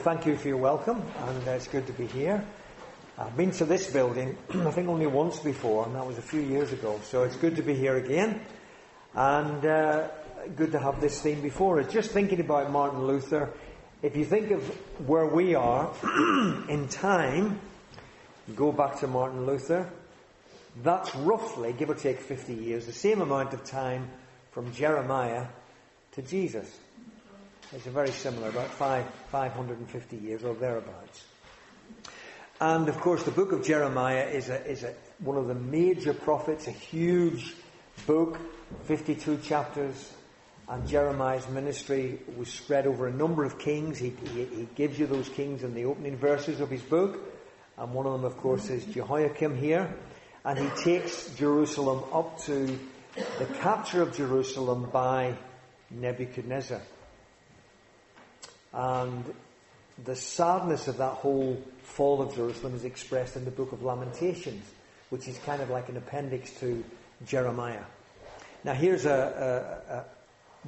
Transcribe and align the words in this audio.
Thank 0.00 0.24
you 0.24 0.34
for 0.38 0.48
your 0.48 0.56
welcome, 0.56 1.02
and 1.28 1.46
uh, 1.46 1.50
it's 1.50 1.68
good 1.68 1.86
to 1.86 1.92
be 1.92 2.06
here. 2.06 2.42
I've 3.18 3.36
been 3.36 3.50
to 3.50 3.66
this 3.66 3.90
building, 3.90 4.34
I 4.54 4.70
think 4.70 4.88
only 4.88 5.06
once 5.06 5.40
before, 5.40 5.84
and 5.84 5.94
that 5.94 6.06
was 6.06 6.16
a 6.16 6.22
few 6.22 6.40
years 6.40 6.72
ago. 6.72 6.98
So 7.04 7.24
it's 7.24 7.36
good 7.36 7.56
to 7.56 7.62
be 7.62 7.74
here 7.74 7.98
again, 7.98 8.40
and 9.14 9.66
uh, 9.66 10.08
good 10.56 10.72
to 10.72 10.78
have 10.78 11.02
this 11.02 11.20
theme 11.20 11.42
before 11.42 11.80
us. 11.80 11.92
Just 11.92 12.12
thinking 12.12 12.40
about 12.40 12.70
Martin 12.70 13.06
Luther, 13.06 13.52
if 14.00 14.16
you 14.16 14.24
think 14.24 14.52
of 14.52 14.62
where 15.06 15.26
we 15.26 15.54
are 15.54 15.92
in 16.70 16.88
time, 16.88 17.60
go 18.56 18.72
back 18.72 19.00
to 19.00 19.06
Martin 19.06 19.44
Luther, 19.44 19.86
that's 20.82 21.14
roughly, 21.14 21.74
give 21.74 21.90
or 21.90 21.94
take 21.94 22.20
50 22.20 22.54
years, 22.54 22.86
the 22.86 22.92
same 22.94 23.20
amount 23.20 23.52
of 23.52 23.64
time 23.64 24.08
from 24.52 24.72
Jeremiah 24.72 25.48
to 26.12 26.22
Jesus. 26.22 26.74
It's 27.72 27.86
a 27.86 27.90
very 27.90 28.10
similar, 28.10 28.48
about 28.48 28.66
five, 28.66 29.06
550 29.30 30.16
years 30.16 30.42
or 30.42 30.54
thereabouts. 30.54 31.24
And 32.60 32.88
of 32.88 33.00
course, 33.00 33.22
the 33.22 33.30
book 33.30 33.52
of 33.52 33.64
Jeremiah 33.64 34.24
is, 34.24 34.48
a, 34.48 34.66
is 34.68 34.82
a, 34.82 34.92
one 35.20 35.36
of 35.36 35.46
the 35.46 35.54
major 35.54 36.12
prophets, 36.12 36.66
a 36.66 36.72
huge 36.72 37.54
book, 38.08 38.40
52 38.86 39.38
chapters. 39.38 40.12
And 40.68 40.86
Jeremiah's 40.88 41.48
ministry 41.48 42.18
was 42.36 42.48
spread 42.48 42.88
over 42.88 43.06
a 43.06 43.12
number 43.12 43.44
of 43.44 43.60
kings. 43.60 43.98
He, 43.98 44.14
he, 44.34 44.44
he 44.46 44.68
gives 44.74 44.98
you 44.98 45.06
those 45.06 45.28
kings 45.28 45.62
in 45.62 45.72
the 45.72 45.84
opening 45.84 46.16
verses 46.16 46.60
of 46.60 46.70
his 46.70 46.82
book. 46.82 47.20
And 47.78 47.94
one 47.94 48.04
of 48.04 48.12
them, 48.12 48.24
of 48.24 48.36
course, 48.38 48.68
is 48.68 48.84
Jehoiakim 48.84 49.56
here. 49.56 49.94
And 50.44 50.58
he 50.58 50.68
takes 50.82 51.32
Jerusalem 51.36 52.02
up 52.12 52.40
to 52.46 52.66
the 53.38 53.46
capture 53.60 54.02
of 54.02 54.16
Jerusalem 54.16 54.90
by 54.92 55.36
Nebuchadnezzar. 55.90 56.80
And 58.72 59.24
the 60.04 60.16
sadness 60.16 60.88
of 60.88 60.98
that 60.98 61.14
whole 61.14 61.62
fall 61.82 62.22
of 62.22 62.34
Jerusalem 62.34 62.74
is 62.74 62.84
expressed 62.84 63.36
in 63.36 63.44
the 63.44 63.50
book 63.50 63.72
of 63.72 63.82
Lamentations, 63.82 64.64
which 65.10 65.28
is 65.28 65.38
kind 65.38 65.60
of 65.60 65.70
like 65.70 65.88
an 65.88 65.96
appendix 65.96 66.52
to 66.60 66.84
Jeremiah. 67.26 67.84
Now, 68.64 68.74
here's 68.74 69.06
a, 69.06 69.84
a, 69.88 69.94
a 69.94 70.04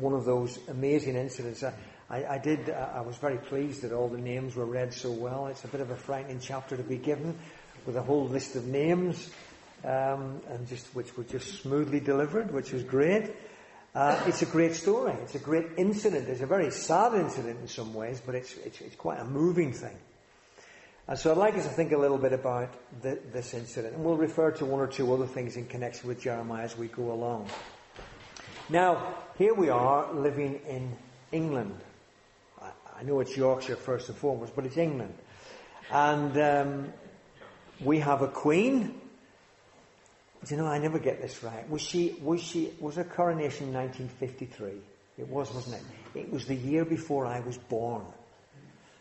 one 0.00 0.14
of 0.14 0.24
those 0.24 0.58
amazing 0.68 1.16
incidents. 1.16 1.62
I, 1.62 1.72
I 2.24 2.38
did. 2.38 2.70
I 2.70 3.00
was 3.02 3.16
very 3.16 3.38
pleased 3.38 3.82
that 3.82 3.92
all 3.92 4.08
the 4.08 4.18
names 4.18 4.56
were 4.56 4.66
read 4.66 4.92
so 4.92 5.10
well. 5.10 5.46
It's 5.46 5.64
a 5.64 5.68
bit 5.68 5.80
of 5.80 5.90
a 5.90 5.96
frightening 5.96 6.40
chapter 6.40 6.76
to 6.76 6.82
be 6.82 6.96
given, 6.96 7.38
with 7.86 7.96
a 7.96 8.02
whole 8.02 8.26
list 8.26 8.56
of 8.56 8.66
names, 8.66 9.30
um, 9.84 10.40
and 10.48 10.66
just 10.68 10.94
which 10.94 11.16
were 11.16 11.24
just 11.24 11.62
smoothly 11.62 12.00
delivered, 12.00 12.52
which 12.52 12.72
was 12.72 12.82
great. 12.82 13.30
Uh, 13.94 14.18
it's 14.26 14.40
a 14.40 14.46
great 14.46 14.74
story. 14.74 15.12
It's 15.22 15.34
a 15.34 15.38
great 15.38 15.66
incident. 15.76 16.26
It's 16.28 16.40
a 16.40 16.46
very 16.46 16.70
sad 16.70 17.12
incident 17.12 17.60
in 17.60 17.68
some 17.68 17.92
ways, 17.92 18.22
but 18.24 18.34
it's, 18.34 18.56
it's, 18.64 18.80
it's 18.80 18.96
quite 18.96 19.20
a 19.20 19.24
moving 19.24 19.72
thing. 19.72 19.96
And 21.06 21.18
so 21.18 21.30
I'd 21.30 21.36
like 21.36 21.56
us 21.56 21.64
to 21.64 21.70
think 21.70 21.92
a 21.92 21.98
little 21.98 22.16
bit 22.16 22.32
about 22.32 22.72
the, 23.02 23.18
this 23.32 23.52
incident, 23.52 23.94
and 23.94 24.02
we'll 24.04 24.16
refer 24.16 24.50
to 24.52 24.64
one 24.64 24.80
or 24.80 24.86
two 24.86 25.12
other 25.12 25.26
things 25.26 25.56
in 25.56 25.66
connection 25.66 26.08
with 26.08 26.22
Jeremiah 26.22 26.64
as 26.64 26.78
we 26.78 26.88
go 26.88 27.12
along. 27.12 27.50
Now, 28.70 29.14
here 29.36 29.52
we 29.52 29.68
are 29.68 30.10
living 30.14 30.60
in 30.66 30.96
England. 31.30 31.78
I, 32.62 32.70
I 33.00 33.02
know 33.02 33.20
it's 33.20 33.36
Yorkshire 33.36 33.76
first 33.76 34.08
and 34.08 34.16
foremost, 34.16 34.56
but 34.56 34.64
it's 34.64 34.78
England. 34.78 35.12
And 35.90 36.38
um, 36.38 36.92
we 37.84 37.98
have 37.98 38.22
a 38.22 38.28
queen 38.28 39.01
do 40.44 40.54
you 40.54 40.60
know, 40.60 40.66
I 40.66 40.78
never 40.78 40.98
get 40.98 41.22
this 41.22 41.42
right. 41.42 41.68
Was 41.70 41.82
she, 41.82 42.16
was 42.20 42.42
she, 42.42 42.70
was 42.80 42.96
her 42.96 43.04
coronation 43.04 43.68
in 43.68 43.74
1953? 43.74 44.72
It 45.18 45.28
was, 45.28 45.52
wasn't 45.52 45.76
it? 45.76 46.18
It 46.18 46.32
was 46.32 46.46
the 46.46 46.56
year 46.56 46.84
before 46.84 47.26
I 47.26 47.40
was 47.40 47.56
born. 47.56 48.04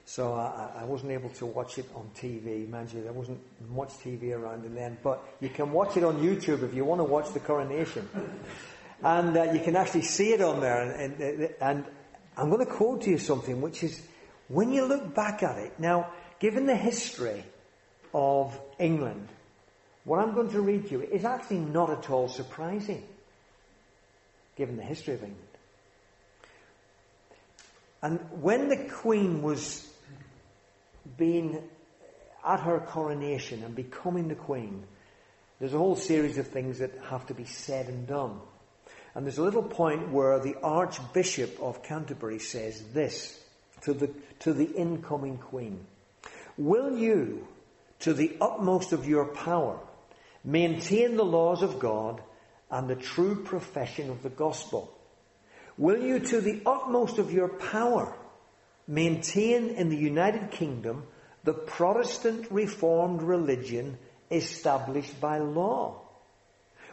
So 0.05 0.33
I, 0.33 0.81
I 0.81 0.83
wasn't 0.83 1.11
able 1.13 1.29
to 1.29 1.45
watch 1.45 1.77
it 1.77 1.85
on 1.95 2.09
TV. 2.15 2.67
Mind 2.69 2.91
you, 2.93 3.01
there 3.01 3.13
wasn't 3.13 3.39
much 3.69 3.89
TV 3.89 4.33
around 4.33 4.65
in 4.65 4.75
then. 4.75 4.97
But 5.01 5.23
you 5.39 5.49
can 5.49 5.71
watch 5.71 5.97
it 5.97 6.03
on 6.03 6.17
YouTube 6.21 6.63
if 6.63 6.73
you 6.73 6.85
want 6.85 6.99
to 6.99 7.05
watch 7.05 7.31
the 7.33 7.39
coronation. 7.39 8.07
And 9.03 9.35
uh, 9.35 9.51
you 9.53 9.61
can 9.61 9.75
actually 9.75 10.03
see 10.03 10.33
it 10.33 10.41
on 10.41 10.59
there. 10.59 10.81
And, 10.81 11.19
and, 11.19 11.55
and 11.59 11.85
I'm 12.37 12.49
going 12.49 12.63
to 12.65 12.71
quote 12.71 13.01
to 13.03 13.09
you 13.09 13.17
something, 13.17 13.61
which 13.61 13.83
is, 13.83 14.01
when 14.47 14.71
you 14.71 14.85
look 14.85 15.15
back 15.15 15.43
at 15.43 15.57
it, 15.57 15.79
now, 15.79 16.11
given 16.39 16.65
the 16.65 16.75
history 16.75 17.43
of 18.13 18.59
England, 18.79 19.27
what 20.03 20.19
I'm 20.19 20.33
going 20.33 20.49
to 20.51 20.61
read 20.61 20.89
you 20.89 21.01
is 21.01 21.25
actually 21.25 21.59
not 21.59 21.89
at 21.89 22.09
all 22.09 22.27
surprising, 22.27 23.03
given 24.55 24.77
the 24.77 24.83
history 24.83 25.13
of 25.13 25.23
England. 25.23 25.47
And 28.01 28.19
when 28.41 28.69
the 28.69 28.77
Queen 28.77 29.43
was 29.43 29.87
being 31.17 31.61
at 32.45 32.61
her 32.61 32.79
coronation 32.79 33.63
and 33.63 33.75
becoming 33.75 34.27
the 34.27 34.35
Queen, 34.35 34.83
there's 35.59 35.75
a 35.75 35.77
whole 35.77 35.95
series 35.95 36.39
of 36.39 36.47
things 36.47 36.79
that 36.79 36.91
have 37.09 37.27
to 37.27 37.35
be 37.35 37.45
said 37.45 37.87
and 37.87 38.07
done. 38.07 38.39
And 39.13 39.25
there's 39.25 39.37
a 39.37 39.43
little 39.43 39.61
point 39.61 40.09
where 40.09 40.39
the 40.39 40.55
Archbishop 40.63 41.59
of 41.61 41.83
Canterbury 41.83 42.39
says 42.39 42.81
this 42.93 43.39
to 43.81 43.93
the, 43.93 44.09
to 44.39 44.53
the 44.53 44.65
incoming 44.65 45.37
Queen. 45.37 45.85
Will 46.57 46.97
you, 46.97 47.47
to 47.99 48.13
the 48.13 48.35
utmost 48.41 48.93
of 48.93 49.07
your 49.07 49.25
power, 49.25 49.79
Maintain 50.43 51.15
the 51.15 51.25
laws 51.25 51.61
of 51.61 51.79
God 51.79 52.21
and 52.69 52.89
the 52.89 52.95
true 52.95 53.43
profession 53.43 54.09
of 54.09 54.23
the 54.23 54.29
gospel. 54.29 54.97
Will 55.77 56.01
you, 56.01 56.19
to 56.19 56.41
the 56.41 56.61
utmost 56.65 57.17
of 57.17 57.31
your 57.31 57.49
power, 57.49 58.15
maintain 58.87 59.69
in 59.69 59.89
the 59.89 59.97
United 59.97 60.51
Kingdom 60.51 61.05
the 61.43 61.53
Protestant 61.53 62.47
Reformed 62.51 63.21
religion 63.21 63.97
established 64.29 65.19
by 65.19 65.39
law? 65.39 66.01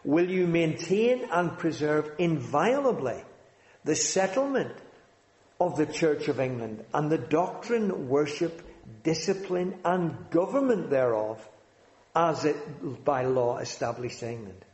Will 0.05 0.31
you 0.31 0.47
maintain 0.47 1.29
and 1.31 1.59
preserve 1.59 2.11
inviolably 2.19 3.23
the 3.85 3.97
settlement 3.97 4.75
of 5.61 5.77
the 5.77 5.87
Church 5.87 6.29
of 6.29 6.41
England 6.41 6.85
and 6.95 7.11
the 7.11 7.19
doctrine, 7.19 8.09
worship, 8.09 8.63
discipline, 9.03 9.79
and 9.85 10.31
government 10.31 10.91
thereof 10.91 11.47
as 12.19 12.45
it 12.45 13.05
by 13.05 13.25
law 13.25 13.59
established 13.59 14.25
England? 14.25 14.65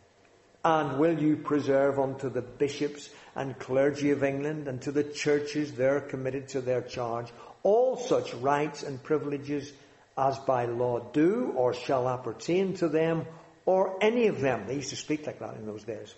And 0.65 0.99
will 0.99 1.21
you 1.21 1.37
preserve 1.37 1.99
unto 1.99 2.31
the 2.31 2.41
bishops 2.41 3.11
and 3.37 3.59
clergy 3.59 4.13
of 4.13 4.25
England 4.25 4.67
and 4.67 4.81
to 4.83 4.91
the 4.91 5.05
churches 5.05 5.73
there 5.73 6.01
committed 6.01 6.49
to 6.49 6.63
their 6.63 6.81
charge 6.81 7.27
all 7.63 7.99
such 7.99 8.33
rights 8.35 8.83
and 8.83 9.03
privileges 9.03 9.73
as 10.17 10.39
by 10.39 10.65
law 10.65 11.01
do 11.13 11.53
or 11.55 11.75
shall 11.75 12.09
appertain 12.09 12.75
to 12.75 12.89
them 12.89 13.27
or 13.67 13.99
any 14.01 14.29
of 14.29 14.41
them? 14.41 14.67
They 14.67 14.77
used 14.77 14.91
to 14.91 14.97
speak 14.97 15.27
like 15.27 15.41
that 15.41 15.57
in 15.57 15.67
those 15.67 15.85
days. 15.85 16.15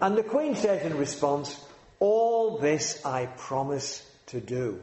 And 0.00 0.16
the 0.16 0.24
Queen 0.24 0.56
says 0.56 0.84
in 0.84 0.98
response, 0.98 1.60
All 2.00 2.58
this 2.58 3.04
I 3.04 3.26
promise 3.26 4.04
to 4.26 4.40
do. 4.40 4.80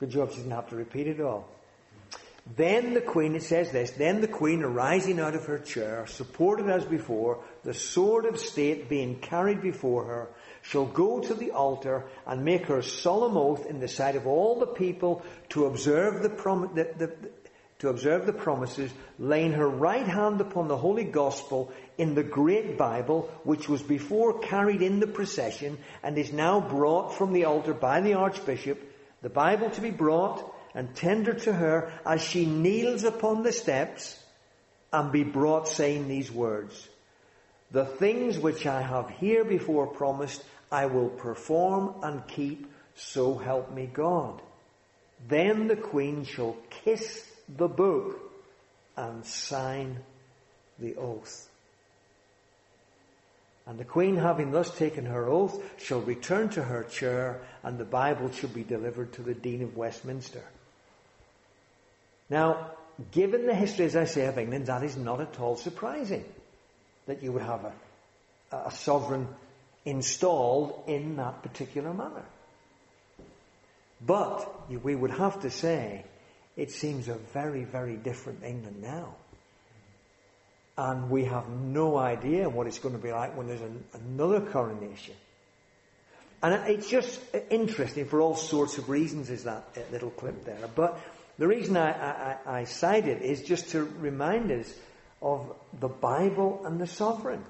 Good 0.00 0.10
job 0.10 0.30
she 0.30 0.38
didn't 0.38 0.52
have 0.52 0.70
to 0.70 0.76
repeat 0.76 1.06
it 1.06 1.20
all. 1.20 1.48
Then 2.56 2.94
the 2.94 3.00
queen, 3.00 3.36
it 3.36 3.42
says 3.42 3.70
this, 3.70 3.92
then 3.92 4.20
the 4.20 4.28
queen 4.28 4.62
arising 4.62 5.20
out 5.20 5.34
of 5.34 5.46
her 5.46 5.58
chair, 5.58 6.06
supported 6.06 6.68
as 6.68 6.84
before, 6.84 7.44
the 7.62 7.74
sword 7.74 8.24
of 8.24 8.38
state 8.38 8.88
being 8.88 9.20
carried 9.20 9.62
before 9.62 10.04
her, 10.04 10.28
shall 10.62 10.86
go 10.86 11.20
to 11.20 11.34
the 11.34 11.52
altar 11.52 12.06
and 12.26 12.44
make 12.44 12.66
her 12.66 12.82
solemn 12.82 13.36
oath 13.36 13.66
in 13.66 13.78
the 13.78 13.88
sight 13.88 14.16
of 14.16 14.26
all 14.26 14.58
the 14.58 14.66
people 14.66 15.22
to 15.50 15.66
observe 15.66 16.22
the, 16.22 16.28
prom- 16.28 16.70
the, 16.74 16.92
the, 16.98 17.12
to 17.78 17.88
observe 17.88 18.26
the 18.26 18.32
promises, 18.32 18.90
laying 19.18 19.52
her 19.52 19.68
right 19.68 20.06
hand 20.06 20.40
upon 20.40 20.66
the 20.66 20.76
Holy 20.76 21.04
Gospel 21.04 21.72
in 21.98 22.14
the 22.14 22.24
great 22.24 22.76
Bible, 22.76 23.30
which 23.44 23.68
was 23.68 23.82
before 23.82 24.40
carried 24.40 24.82
in 24.82 24.98
the 24.98 25.06
procession 25.06 25.78
and 26.02 26.18
is 26.18 26.32
now 26.32 26.60
brought 26.60 27.14
from 27.14 27.32
the 27.32 27.44
altar 27.44 27.74
by 27.74 28.00
the 28.00 28.14
Archbishop, 28.14 28.80
the 29.22 29.30
Bible 29.30 29.70
to 29.70 29.80
be 29.80 29.90
brought 29.90 30.49
and 30.74 30.94
tender 30.94 31.34
to 31.34 31.52
her 31.52 31.92
as 32.06 32.22
she 32.22 32.46
kneels 32.46 33.04
upon 33.04 33.42
the 33.42 33.52
steps 33.52 34.22
and 34.92 35.12
be 35.12 35.24
brought 35.24 35.68
saying 35.68 36.08
these 36.08 36.30
words. 36.30 36.88
The 37.70 37.84
things 37.84 38.38
which 38.38 38.66
I 38.66 38.82
have 38.82 39.10
here 39.10 39.44
before 39.44 39.86
promised, 39.86 40.42
I 40.72 40.86
will 40.86 41.08
perform 41.08 41.94
and 42.02 42.26
keep, 42.26 42.70
so 42.94 43.36
help 43.36 43.72
me 43.72 43.88
God. 43.92 44.42
Then 45.28 45.68
the 45.68 45.76
queen 45.76 46.24
shall 46.24 46.56
kiss 46.70 47.30
the 47.48 47.68
book 47.68 48.20
and 48.96 49.24
sign 49.24 49.98
the 50.78 50.96
oath. 50.96 51.48
And 53.66 53.78
the 53.78 53.84
queen, 53.84 54.16
having 54.16 54.50
thus 54.50 54.76
taken 54.76 55.06
her 55.06 55.28
oath, 55.28 55.62
shall 55.78 56.00
return 56.00 56.48
to 56.50 56.62
her 56.62 56.82
chair, 56.84 57.40
and 57.62 57.78
the 57.78 57.84
Bible 57.84 58.32
shall 58.32 58.50
be 58.50 58.64
delivered 58.64 59.12
to 59.12 59.22
the 59.22 59.34
Dean 59.34 59.62
of 59.62 59.76
Westminster. 59.76 60.42
Now, 62.30 62.70
given 63.10 63.46
the 63.46 63.54
history, 63.54 63.86
as 63.86 63.96
I 63.96 64.04
say, 64.04 64.26
of 64.26 64.38
England, 64.38 64.66
that 64.66 64.84
is 64.84 64.96
not 64.96 65.20
at 65.20 65.38
all 65.40 65.56
surprising 65.56 66.24
that 67.06 67.22
you 67.22 67.32
would 67.32 67.42
have 67.42 67.64
a, 67.64 68.56
a 68.56 68.70
sovereign 68.70 69.28
installed 69.84 70.84
in 70.86 71.16
that 71.16 71.42
particular 71.42 71.92
manner. 71.92 72.24
But 74.00 74.70
we 74.70 74.94
would 74.94 75.10
have 75.10 75.42
to 75.42 75.50
say 75.50 76.04
it 76.56 76.70
seems 76.70 77.08
a 77.08 77.14
very, 77.32 77.64
very 77.64 77.96
different 77.96 78.44
England 78.44 78.82
now. 78.82 79.16
And 80.78 81.10
we 81.10 81.24
have 81.24 81.48
no 81.48 81.98
idea 81.98 82.48
what 82.48 82.66
it's 82.66 82.78
going 82.78 82.94
to 82.94 83.02
be 83.02 83.12
like 83.12 83.36
when 83.36 83.48
there's 83.48 83.60
an, 83.60 83.84
another 83.92 84.40
coronation. 84.40 85.14
And 86.42 86.54
it's 86.70 86.88
just 86.88 87.20
interesting 87.50 88.06
for 88.06 88.22
all 88.22 88.34
sorts 88.34 88.78
of 88.78 88.88
reasons, 88.88 89.28
is 89.28 89.44
that 89.44 89.64
uh, 89.76 89.80
little 89.92 90.08
clip 90.10 90.44
there. 90.46 90.68
But 90.74 90.98
the 91.40 91.48
reason 91.48 91.74
I, 91.78 91.90
I, 91.90 92.36
I 92.58 92.64
cite 92.64 93.08
it 93.08 93.22
is 93.22 93.40
just 93.40 93.70
to 93.70 93.82
remind 93.98 94.52
us 94.52 94.70
of 95.22 95.50
the 95.80 95.88
Bible 95.88 96.60
and 96.66 96.78
the 96.78 96.86
sovereign. 96.86 97.42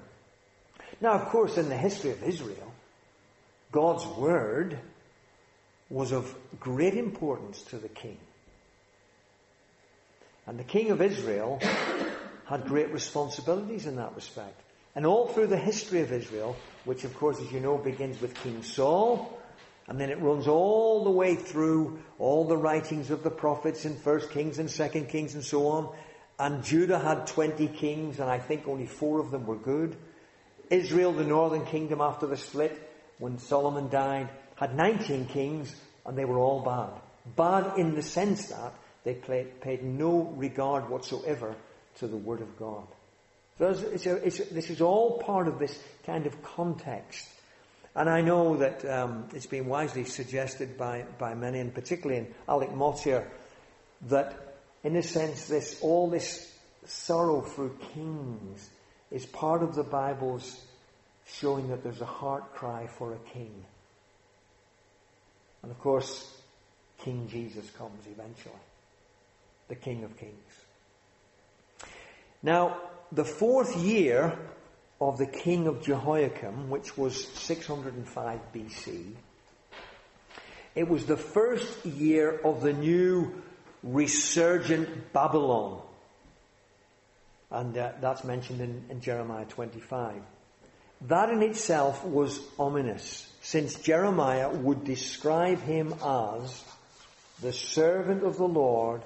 Now, 1.01 1.11
of 1.11 1.27
course, 1.27 1.57
in 1.57 1.67
the 1.67 1.75
history 1.75 2.11
of 2.11 2.23
Israel, 2.23 2.73
God's 3.73 4.05
word 4.05 4.79
was 5.89 6.13
of 6.13 6.33
great 6.57 6.93
importance 6.93 7.63
to 7.63 7.75
the 7.75 7.89
king. 7.89 8.17
And 10.47 10.57
the 10.57 10.63
king 10.63 10.91
of 10.91 11.01
Israel 11.01 11.59
had 12.45 12.67
great 12.67 12.93
responsibilities 12.93 13.87
in 13.87 13.97
that 13.97 14.15
respect. 14.15 14.57
And 14.95 15.05
all 15.05 15.27
through 15.27 15.47
the 15.47 15.57
history 15.57 15.99
of 15.99 16.13
Israel, 16.13 16.55
which 16.85 17.03
of 17.03 17.13
course, 17.17 17.41
as 17.41 17.51
you 17.51 17.59
know, 17.59 17.77
begins 17.77 18.21
with 18.21 18.35
King 18.35 18.63
Saul, 18.63 19.37
and 19.91 19.99
then 19.99 20.09
it 20.09 20.21
runs 20.21 20.47
all 20.47 21.03
the 21.03 21.11
way 21.11 21.35
through 21.35 21.99
all 22.17 22.45
the 22.47 22.55
writings 22.55 23.11
of 23.11 23.23
the 23.23 23.29
prophets 23.29 23.83
in 23.83 23.93
First 23.97 24.31
Kings 24.31 24.57
and 24.57 24.71
Second 24.71 25.09
Kings 25.09 25.35
and 25.35 25.43
so 25.43 25.67
on. 25.67 25.93
And 26.39 26.63
Judah 26.63 26.97
had 26.97 27.27
20 27.27 27.67
kings, 27.67 28.21
and 28.21 28.29
I 28.29 28.39
think 28.39 28.69
only 28.69 28.85
four 28.85 29.19
of 29.19 29.31
them 29.31 29.45
were 29.45 29.57
good. 29.57 29.97
Israel, 30.69 31.11
the 31.11 31.25
northern 31.25 31.65
kingdom 31.65 31.99
after 31.99 32.25
the 32.25 32.37
split, 32.37 32.89
when 33.19 33.37
Solomon 33.37 33.89
died, 33.89 34.29
had 34.55 34.77
19 34.77 35.25
kings, 35.25 35.75
and 36.05 36.17
they 36.17 36.23
were 36.23 36.39
all 36.39 36.61
bad. 36.63 37.01
Bad 37.35 37.77
in 37.77 37.93
the 37.93 38.01
sense 38.01 38.47
that 38.47 38.73
they 39.03 39.15
paid 39.15 39.83
no 39.83 40.33
regard 40.37 40.89
whatsoever 40.89 41.53
to 41.95 42.07
the 42.07 42.15
Word 42.15 42.39
of 42.39 42.57
God. 42.57 42.87
So 43.57 43.71
it's 43.91 44.05
a, 44.05 44.15
it's 44.25 44.39
a, 44.39 44.53
this 44.53 44.69
is 44.69 44.79
all 44.79 45.17
part 45.17 45.49
of 45.49 45.59
this 45.59 45.77
kind 46.05 46.27
of 46.27 46.41
context. 46.41 47.27
And 47.95 48.09
I 48.09 48.21
know 48.21 48.57
that 48.57 48.85
um, 48.85 49.27
it's 49.33 49.45
been 49.45 49.67
wisely 49.67 50.05
suggested 50.05 50.77
by, 50.77 51.05
by 51.19 51.33
many, 51.35 51.59
and 51.59 51.73
particularly 51.73 52.21
in 52.21 52.33
Alec 52.47 52.73
Motyer, 52.73 53.29
that 54.07 54.55
in 54.83 54.95
a 54.95 55.03
sense, 55.03 55.47
this 55.47 55.79
all 55.81 56.09
this 56.09 56.51
sorrow 56.85 57.41
through 57.41 57.77
kings 57.93 58.69
is 59.11 59.25
part 59.25 59.61
of 59.61 59.75
the 59.75 59.83
Bible's 59.83 60.65
showing 61.27 61.69
that 61.69 61.83
there's 61.83 62.01
a 62.01 62.05
heart 62.05 62.53
cry 62.53 62.87
for 62.97 63.13
a 63.13 63.19
king. 63.33 63.53
And 65.61 65.71
of 65.71 65.79
course, 65.79 66.33
King 67.03 67.27
Jesus 67.27 67.69
comes 67.71 68.05
eventually, 68.07 68.55
the 69.67 69.75
King 69.75 70.03
of 70.03 70.17
Kings. 70.17 70.33
Now, 72.41 72.77
the 73.11 73.25
fourth 73.25 73.75
year 73.77 74.37
of 75.01 75.17
the 75.17 75.25
king 75.25 75.67
of 75.67 75.81
Jehoiakim, 75.81 76.69
which 76.69 76.95
was 76.95 77.27
605 77.29 78.39
BC, 78.53 79.13
it 80.75 80.87
was 80.87 81.05
the 81.05 81.17
first 81.17 81.85
year 81.85 82.39
of 82.45 82.61
the 82.61 82.71
new 82.71 83.41
resurgent 83.81 85.11
Babylon. 85.11 85.81
And 87.49 87.75
uh, 87.77 87.93
that's 87.99 88.23
mentioned 88.23 88.61
in, 88.61 88.85
in 88.89 89.01
Jeremiah 89.01 89.45
25. 89.45 90.21
That 91.07 91.29
in 91.29 91.41
itself 91.41 92.05
was 92.05 92.39
ominous, 92.59 93.27
since 93.41 93.75
Jeremiah 93.75 94.49
would 94.49 94.83
describe 94.83 95.61
him 95.63 95.95
as 96.05 96.63
the 97.41 97.51
servant 97.51 98.23
of 98.23 98.37
the 98.37 98.47
Lord 98.47 99.01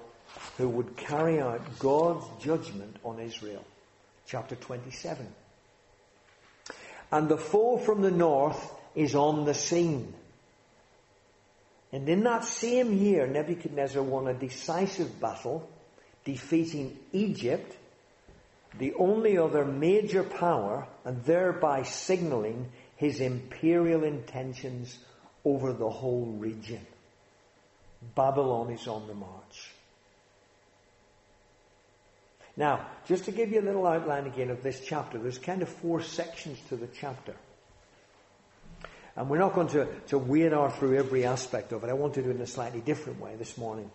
who 0.58 0.68
would 0.68 0.98
carry 0.98 1.40
out 1.40 1.80
God's 1.80 2.26
judgment 2.44 2.98
on 3.06 3.20
Israel. 3.20 3.64
Chapter 4.28 4.56
27. 4.56 5.26
And 7.12 7.30
the 7.30 7.38
foe 7.38 7.78
from 7.78 8.02
the 8.02 8.12
north 8.12 8.74
is 8.96 9.16
on 9.16 9.46
the 9.46 9.54
scene. 9.54 10.14
And 11.92 12.10
in 12.10 12.24
that 12.24 12.44
same 12.44 12.98
year, 12.98 13.28
Nebuchadnezzar 13.28 14.02
won 14.02 14.28
a 14.28 14.34
decisive 14.34 15.20
battle, 15.20 15.70
defeating 16.24 16.98
Egypt, 17.14 17.78
the 18.78 18.94
only 18.96 19.38
other 19.38 19.64
major 19.64 20.24
power, 20.24 20.88
and 21.06 21.24
thereby 21.24 21.84
signaling 21.84 22.70
his 22.98 23.22
imperial 23.22 24.04
intentions 24.04 24.98
over 25.46 25.72
the 25.72 25.90
whole 25.90 26.26
region. 26.38 26.86
Babylon 28.16 28.72
is 28.72 28.88
on 28.88 29.08
the 29.08 29.14
march. 29.14 29.75
Now, 32.58 32.88
just 33.06 33.26
to 33.26 33.32
give 33.32 33.52
you 33.52 33.60
a 33.60 33.64
little 33.64 33.86
outline 33.86 34.26
again 34.26 34.50
of 34.50 34.64
this 34.64 34.80
chapter, 34.80 35.18
there's 35.18 35.38
kind 35.38 35.62
of 35.62 35.70
four 35.70 36.02
sections 36.02 36.60
to 36.70 36.76
the 36.76 36.88
chapter. 36.88 37.36
And 39.18 39.30
we're 39.30 39.40
not 39.40 39.54
going 39.54 39.68
to, 39.70 39.88
to 40.08 40.54
our 40.54 40.72
through 40.72 40.98
every 40.98 41.26
aspect 41.26 41.72
of 41.72 41.84
it. 41.84 41.90
I 41.90 41.94
want 41.94 42.16
to 42.16 42.22
do 42.22 42.30
it 42.30 42.36
in 42.36 42.42
a 42.42 42.48
slightly 42.48 42.82
different 42.82 43.20
way 43.20 43.36
this 43.36 43.58
morning. 43.58 43.90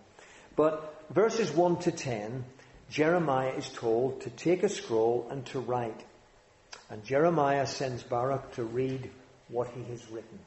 But 0.56 1.04
verses 1.10 1.50
1 1.50 1.78
to 1.80 1.92
10, 1.92 2.44
Jeremiah 2.90 3.52
is 3.52 3.68
told 3.68 4.22
to 4.22 4.30
take 4.30 4.62
a 4.62 4.68
scroll 4.68 5.28
and 5.30 5.44
to 5.46 5.60
write. 5.60 6.04
And 6.90 7.04
Jeremiah 7.04 7.66
sends 7.66 8.02
Baruch 8.02 8.52
to 8.52 8.64
read 8.64 9.10
what 9.48 9.68
he 9.68 9.82
has 9.84 10.10
written. 10.10 10.38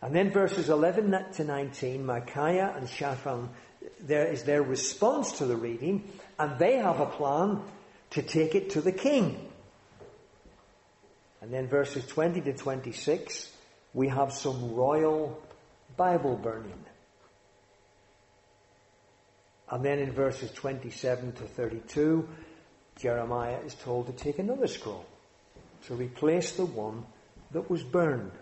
And 0.00 0.14
then 0.14 0.30
verses 0.30 0.68
11 0.68 1.14
to 1.34 1.44
19, 1.44 2.04
Micaiah 2.04 2.74
and 2.76 2.88
Shaphan 2.88 3.50
there 4.00 4.26
is 4.26 4.44
their 4.44 4.62
response 4.62 5.38
to 5.38 5.46
the 5.46 5.56
reading, 5.56 6.10
and 6.38 6.58
they 6.58 6.76
have 6.76 7.00
a 7.00 7.06
plan 7.06 7.60
to 8.10 8.22
take 8.22 8.54
it 8.54 8.70
to 8.70 8.80
the 8.80 8.92
king. 8.92 9.48
And 11.40 11.52
then 11.52 11.66
verses 11.68 12.06
20 12.06 12.40
to 12.42 12.52
26, 12.52 13.50
we 13.94 14.08
have 14.08 14.32
some 14.32 14.74
royal 14.74 15.42
Bible 15.96 16.36
burning. 16.36 16.84
And 19.68 19.84
then 19.84 19.98
in 19.98 20.12
verses 20.12 20.50
27 20.52 21.32
to 21.32 21.44
32, 21.44 22.28
Jeremiah 22.98 23.58
is 23.64 23.74
told 23.74 24.06
to 24.06 24.12
take 24.12 24.38
another 24.38 24.66
scroll 24.66 25.06
to 25.86 25.94
replace 25.94 26.52
the 26.52 26.66
one 26.66 27.04
that 27.52 27.70
was 27.70 27.82
burned. 27.82 28.32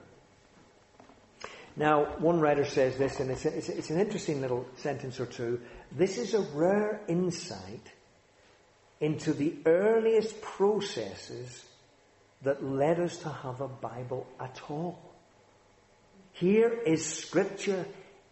Now, 1.81 2.05
one 2.19 2.41
writer 2.41 2.67
says 2.67 2.99
this, 2.99 3.21
and 3.21 3.31
it's, 3.31 3.47
a, 3.47 3.57
it's, 3.57 3.71
a, 3.71 3.79
it's 3.79 3.89
an 3.89 3.99
interesting 3.99 4.43
little 4.43 4.67
sentence 4.77 5.19
or 5.19 5.25
two. 5.25 5.63
This 5.91 6.19
is 6.19 6.35
a 6.35 6.43
rare 6.53 7.01
insight 7.09 7.91
into 9.01 9.33
the 9.33 9.55
earliest 9.65 10.43
processes 10.43 11.65
that 12.43 12.63
led 12.63 13.01
us 13.01 13.17
to 13.23 13.31
have 13.31 13.63
a 13.63 13.69
Bible 13.69 14.27
at 14.39 14.61
all. 14.69 15.01
Here 16.35 16.69
is 16.69 17.03
Scripture 17.03 17.87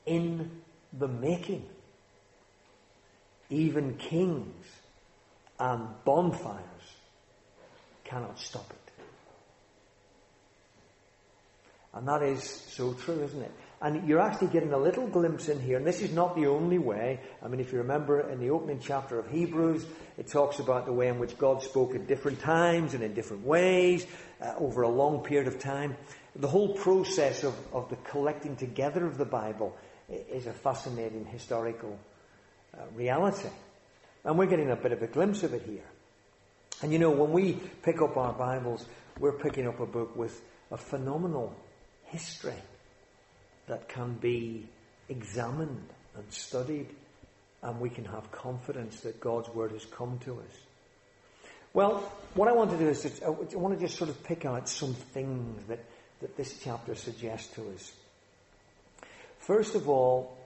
in 0.04 0.50
the 0.92 1.08
making. 1.08 1.66
Even 3.48 3.94
kings 3.94 4.66
and 5.58 5.88
bonfires 6.04 6.60
cannot 8.04 8.38
stop 8.38 8.70
it. 8.70 8.87
And 11.98 12.06
that 12.06 12.22
is 12.22 12.44
so 12.44 12.92
true, 12.92 13.24
isn't 13.24 13.42
it? 13.42 13.50
And 13.82 14.08
you're 14.08 14.20
actually 14.20 14.48
getting 14.48 14.72
a 14.72 14.78
little 14.78 15.08
glimpse 15.08 15.48
in 15.48 15.60
here, 15.60 15.76
and 15.76 15.84
this 15.84 16.00
is 16.00 16.12
not 16.12 16.36
the 16.36 16.46
only 16.46 16.78
way. 16.78 17.18
I 17.42 17.48
mean, 17.48 17.58
if 17.58 17.72
you 17.72 17.78
remember 17.78 18.20
in 18.30 18.38
the 18.38 18.50
opening 18.50 18.78
chapter 18.80 19.18
of 19.18 19.28
Hebrews, 19.28 19.84
it 20.16 20.28
talks 20.28 20.60
about 20.60 20.86
the 20.86 20.92
way 20.92 21.08
in 21.08 21.18
which 21.18 21.36
God 21.36 21.60
spoke 21.60 21.96
at 21.96 22.06
different 22.06 22.38
times 22.38 22.94
and 22.94 23.02
in 23.02 23.14
different 23.14 23.44
ways 23.44 24.06
uh, 24.40 24.54
over 24.58 24.82
a 24.82 24.88
long 24.88 25.24
period 25.24 25.48
of 25.48 25.58
time. 25.58 25.96
The 26.36 26.46
whole 26.46 26.72
process 26.74 27.42
of, 27.42 27.56
of 27.74 27.88
the 27.90 27.96
collecting 27.96 28.54
together 28.54 29.04
of 29.04 29.18
the 29.18 29.24
Bible 29.24 29.76
is 30.08 30.46
a 30.46 30.52
fascinating 30.52 31.24
historical 31.24 31.98
uh, 32.74 32.82
reality. 32.94 33.48
And 34.24 34.38
we're 34.38 34.46
getting 34.46 34.70
a 34.70 34.76
bit 34.76 34.92
of 34.92 35.02
a 35.02 35.08
glimpse 35.08 35.42
of 35.42 35.52
it 35.52 35.62
here. 35.62 35.88
And 36.80 36.92
you 36.92 37.00
know, 37.00 37.10
when 37.10 37.32
we 37.32 37.54
pick 37.82 38.00
up 38.00 38.16
our 38.16 38.34
Bibles, 38.34 38.86
we're 39.18 39.32
picking 39.32 39.66
up 39.66 39.80
a 39.80 39.86
book 39.86 40.14
with 40.14 40.40
a 40.70 40.76
phenomenal 40.76 41.56
history 42.08 42.62
that 43.66 43.88
can 43.88 44.14
be 44.14 44.66
examined 45.08 45.88
and 46.16 46.32
studied, 46.32 46.88
and 47.62 47.80
we 47.80 47.90
can 47.90 48.04
have 48.04 48.30
confidence 48.30 49.00
that 49.00 49.20
God's 49.20 49.48
Word 49.50 49.72
has 49.72 49.84
come 49.84 50.18
to 50.24 50.34
us. 50.34 50.56
Well, 51.74 52.12
what 52.34 52.48
I 52.48 52.52
want 52.52 52.70
to 52.70 52.78
do 52.78 52.88
is 52.88 53.02
just, 53.02 53.22
I 53.22 53.28
want 53.28 53.78
to 53.78 53.80
just 53.80 53.96
sort 53.96 54.10
of 54.10 54.22
pick 54.24 54.44
out 54.44 54.68
some 54.68 54.94
things 54.94 55.62
that, 55.68 55.84
that 56.20 56.36
this 56.36 56.58
chapter 56.62 56.94
suggests 56.94 57.54
to 57.54 57.68
us. 57.74 57.92
First 59.38 59.74
of 59.74 59.88
all, 59.88 60.36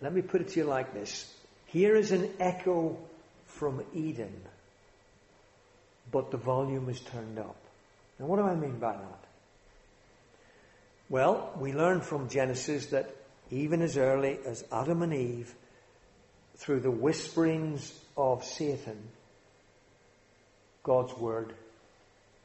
let 0.00 0.12
me 0.12 0.22
put 0.22 0.40
it 0.40 0.48
to 0.48 0.60
you 0.60 0.66
like 0.66 0.92
this. 0.92 1.32
Here 1.66 1.96
is 1.96 2.12
an 2.12 2.30
echo 2.38 2.96
from 3.46 3.82
Eden, 3.94 4.34
but 6.10 6.30
the 6.30 6.36
volume 6.36 6.88
is 6.88 7.00
turned 7.00 7.38
up. 7.38 7.56
Now, 8.18 8.26
what 8.26 8.36
do 8.36 8.42
I 8.42 8.54
mean 8.54 8.78
by 8.78 8.92
that? 8.92 9.25
Well, 11.08 11.52
we 11.58 11.72
learn 11.72 12.00
from 12.00 12.28
Genesis 12.28 12.86
that 12.86 13.14
even 13.50 13.80
as 13.80 13.96
early 13.96 14.38
as 14.44 14.64
Adam 14.72 15.02
and 15.02 15.14
Eve, 15.14 15.54
through 16.56 16.80
the 16.80 16.90
whisperings 16.90 17.92
of 18.16 18.44
Satan, 18.44 18.98
God's 20.82 21.16
word 21.16 21.54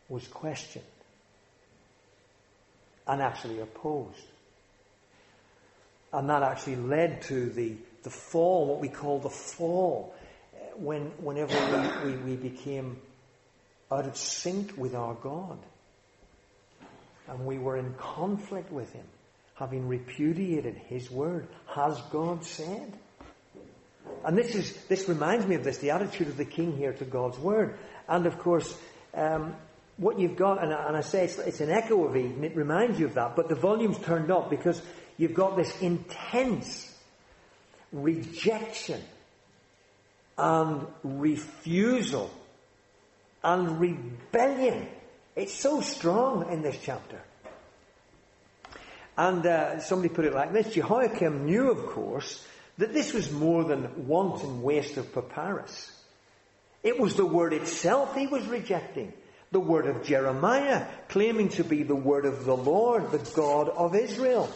was 0.09 0.27
questioned 0.27 0.85
and 3.07 3.21
actually 3.21 3.59
opposed. 3.59 4.25
And 6.13 6.29
that 6.29 6.43
actually 6.43 6.75
led 6.75 7.21
to 7.23 7.49
the, 7.49 7.75
the 8.03 8.09
fall, 8.09 8.67
what 8.67 8.79
we 8.79 8.89
call 8.89 9.19
the 9.19 9.29
fall, 9.29 10.13
when, 10.75 11.05
whenever 11.17 11.53
we, 12.03 12.11
we, 12.11 12.17
we 12.17 12.35
became 12.35 12.97
out 13.91 14.05
of 14.05 14.17
sync 14.17 14.77
with 14.77 14.93
our 14.93 15.15
God. 15.15 15.57
And 17.31 17.45
we 17.45 17.57
were 17.57 17.77
in 17.77 17.93
conflict 17.93 18.71
with 18.71 18.91
Him, 18.91 19.05
having 19.55 19.87
repudiated 19.87 20.75
His 20.75 21.09
word. 21.09 21.47
Has 21.73 21.99
God 22.11 22.43
said? 22.43 22.93
And 24.25 24.37
this 24.37 24.53
is 24.53 24.75
this 24.85 25.07
reminds 25.07 25.47
me 25.47 25.55
of 25.55 25.63
this, 25.63 25.77
the 25.77 25.91
attitude 25.91 26.27
of 26.27 26.37
the 26.37 26.45
king 26.45 26.75
here 26.75 26.93
to 26.93 27.05
God's 27.05 27.39
word. 27.39 27.77
And 28.09 28.25
of 28.25 28.37
course, 28.37 28.77
um, 29.13 29.55
what 29.95 30.19
you've 30.19 30.35
got, 30.35 30.61
and 30.61 30.73
I, 30.73 30.87
and 30.87 30.97
I 30.97 31.01
say 31.01 31.23
it's, 31.23 31.37
it's, 31.39 31.61
an 31.61 31.71
echo 31.71 32.03
of 32.05 32.17
Eden, 32.17 32.43
it 32.43 32.55
reminds 32.55 32.99
you 32.99 33.05
of 33.05 33.13
that, 33.13 33.35
but 33.37 33.47
the 33.47 33.55
volume's 33.55 33.99
turned 33.99 34.29
up 34.29 34.49
because 34.49 34.81
you've 35.17 35.33
got 35.33 35.55
this 35.55 35.79
intense 35.81 36.93
rejection 37.93 39.01
and 40.37 40.85
refusal 41.03 42.29
and 43.43 43.79
rebellion. 43.79 44.87
It's 45.35 45.53
so 45.53 45.81
strong 45.81 46.51
in 46.51 46.61
this 46.61 46.77
chapter. 46.83 47.21
And 49.17 49.45
uh, 49.45 49.79
somebody 49.79 50.13
put 50.13 50.25
it 50.25 50.33
like 50.33 50.53
this 50.53 50.73
Jehoiakim 50.73 51.45
knew, 51.45 51.71
of 51.71 51.87
course, 51.87 52.45
that 52.77 52.93
this 52.93 53.13
was 53.13 53.31
more 53.31 53.63
than 53.63 54.07
wanton 54.07 54.61
waste 54.61 54.97
of 54.97 55.13
papyrus. 55.13 55.91
It 56.83 56.99
was 56.99 57.15
the 57.15 57.25
word 57.25 57.53
itself 57.53 58.15
he 58.15 58.27
was 58.27 58.45
rejecting. 58.47 59.13
The 59.51 59.59
word 59.59 59.85
of 59.85 60.03
Jeremiah, 60.03 60.85
claiming 61.09 61.49
to 61.49 61.63
be 61.63 61.83
the 61.83 61.95
word 61.95 62.25
of 62.25 62.45
the 62.45 62.55
Lord, 62.55 63.11
the 63.11 63.31
God 63.35 63.67
of 63.69 63.95
Israel. 63.95 64.49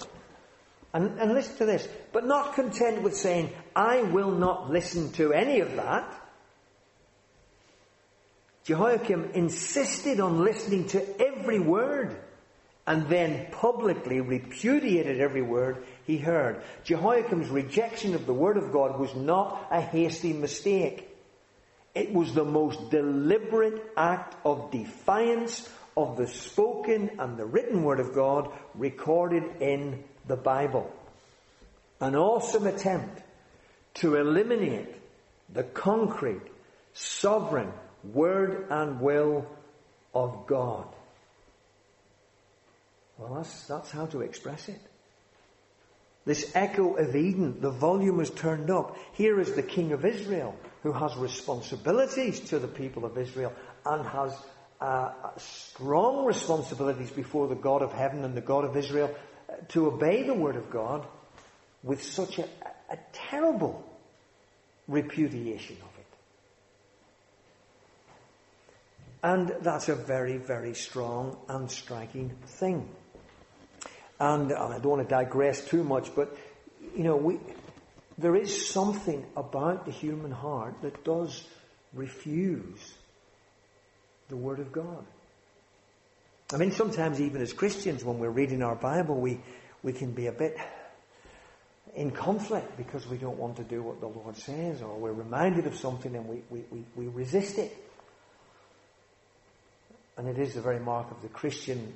And, 0.94 1.20
and 1.20 1.34
listen 1.34 1.58
to 1.58 1.66
this. 1.66 1.88
But 2.14 2.26
not 2.26 2.56
content 2.56 3.04
with 3.04 3.16
saying, 3.16 3.52
I 3.76 4.02
will 4.02 4.32
not 4.32 4.72
listen 4.72 5.12
to 5.14 5.34
any 5.34 5.60
of 5.60 5.76
that. 5.76 6.25
Jehoiakim 8.66 9.32
insisted 9.36 10.20
on 10.20 10.44
listening 10.44 10.88
to 10.90 11.22
every 11.22 11.60
word 11.60 12.18
and 12.88 13.08
then 13.08 13.48
publicly 13.52 14.22
repudiated 14.22 15.20
every 15.20 15.44
word 15.44 15.86
he 16.06 16.18
heard. 16.18 16.64
Jehoiakim's 16.84 17.50
rejection 17.50 18.16
of 18.16 18.26
the 18.26 18.34
word 18.34 18.58
of 18.58 18.72
God 18.72 19.00
was 19.00 19.14
not 19.16 19.68
a 19.72 19.82
hasty 19.82 20.34
mistake. 20.34 21.08
It 21.94 22.12
was 22.12 22.34
the 22.34 22.44
most 22.44 22.90
deliberate 22.90 23.84
act 23.96 24.36
of 24.44 24.72
defiance 24.72 25.70
of 25.96 26.18
the 26.18 26.28
spoken 26.28 27.12
and 27.20 27.38
the 27.38 27.46
written 27.46 27.84
word 27.84 28.00
of 28.00 28.14
God 28.14 28.52
recorded 28.74 29.44
in 29.62 30.04
the 30.28 30.36
Bible. 30.36 30.92
An 32.02 32.16
awesome 32.16 32.66
attempt 32.66 33.22
to 33.96 34.16
eliminate 34.16 34.94
the 35.54 35.64
concrete, 35.64 36.42
sovereign 36.94 37.72
word 38.14 38.68
and 38.70 39.00
will 39.00 39.46
of 40.14 40.46
God. 40.48 40.88
Well, 43.18 43.36
that's, 43.36 43.68
that's 43.68 43.92
how 43.92 44.06
to 44.08 44.22
express 44.22 44.68
it. 44.70 44.80
This 46.26 46.52
echo 46.56 46.96
of 46.96 47.16
Eden, 47.16 47.62
the 47.62 47.70
volume 47.70 48.20
is 48.20 48.32
turned 48.32 48.72
up. 48.72 48.98
Here 49.14 49.40
is 49.40 49.54
the 49.54 49.64
King 49.64 49.92
of 49.92 50.04
Israel 50.04 50.56
who 50.82 50.92
has 50.92 51.16
responsibilities 51.16 52.40
to 52.40 52.60
the 52.60 52.68
people 52.68 53.06
of 53.06 53.18
Israel 53.18 53.54
and 53.86 54.06
has 54.06 54.36
uh, 54.82 55.12
strong 55.38 56.26
responsibilities 56.26 57.12
before 57.12 57.48
the 57.48 57.56
God 57.56 57.82
of 57.82 57.94
heaven 57.94 58.24
and 58.24 58.36
the 58.36 58.42
God 58.42 58.66
of 58.66 58.76
Israel 58.76 59.14
uh, 59.50 59.54
to 59.70 59.88
obey 59.88 60.24
the 60.24 60.34
word 60.34 60.56
of 60.56 60.70
God 60.70 61.06
with 61.84 62.04
such 62.04 62.40
a, 62.40 62.48
a 62.90 62.98
terrible 63.14 63.88
repudiation 64.88 65.78
of 65.78 65.90
it. 66.00 66.06
And 69.24 69.56
that's 69.62 69.90
a 69.90 69.96
very, 69.96 70.38
very 70.38 70.74
strong 70.74 71.38
and 71.48 71.70
striking 71.70 72.36
thing. 72.46 72.90
And, 74.20 74.52
and 74.52 74.74
I 74.74 74.80
don't 74.80 74.98
want 74.98 75.10
to 75.10 75.16
digress 75.16 75.66
too 75.66 75.84
much, 75.84 76.14
but, 76.16 76.36
you 76.96 77.04
know, 77.04 77.18
we, 77.18 77.40
there 78.18 78.36
is 78.36 78.70
something 78.70 79.26
about 79.36 79.86
the 79.86 79.92
human 79.92 80.32
heart 80.32 80.76
that 80.84 81.04
does 81.04 81.44
refuse 81.94 82.94
the 84.30 84.38
Word 84.38 84.60
of 84.60 84.72
God. 84.72 85.06
I 86.54 86.58
mean, 86.58 86.72
sometimes 86.72 87.20
even 87.20 87.42
as 87.42 87.54
Christians, 87.54 88.04
when 88.04 88.20
we're 88.20 88.30
reading 88.30 88.62
our 88.62 88.76
Bible, 88.76 89.16
we, 89.16 89.40
we 89.84 89.94
can 89.94 90.12
be 90.12 90.28
a 90.28 90.32
bit 90.32 90.58
in 91.96 92.12
conflict 92.12 92.78
because 92.78 93.08
we 93.08 93.18
don't 93.18 93.38
want 93.38 93.58
to 93.58 93.64
do 93.64 93.82
what 93.82 94.00
the 94.00 94.08
Lord 94.08 94.38
says, 94.38 94.82
or 94.82 94.96
we're 94.98 95.14
reminded 95.14 95.66
of 95.66 95.76
something 95.76 96.16
and 96.16 96.28
we, 96.28 96.42
we, 96.50 96.64
we, 96.72 96.84
we 96.96 97.08
resist 97.08 97.58
it. 97.58 97.76
And 100.18 100.28
it 100.28 100.38
is 100.38 100.54
the 100.54 100.62
very 100.62 100.80
mark 100.80 101.12
of 101.12 101.22
the 101.22 101.28
Christian 101.28 101.96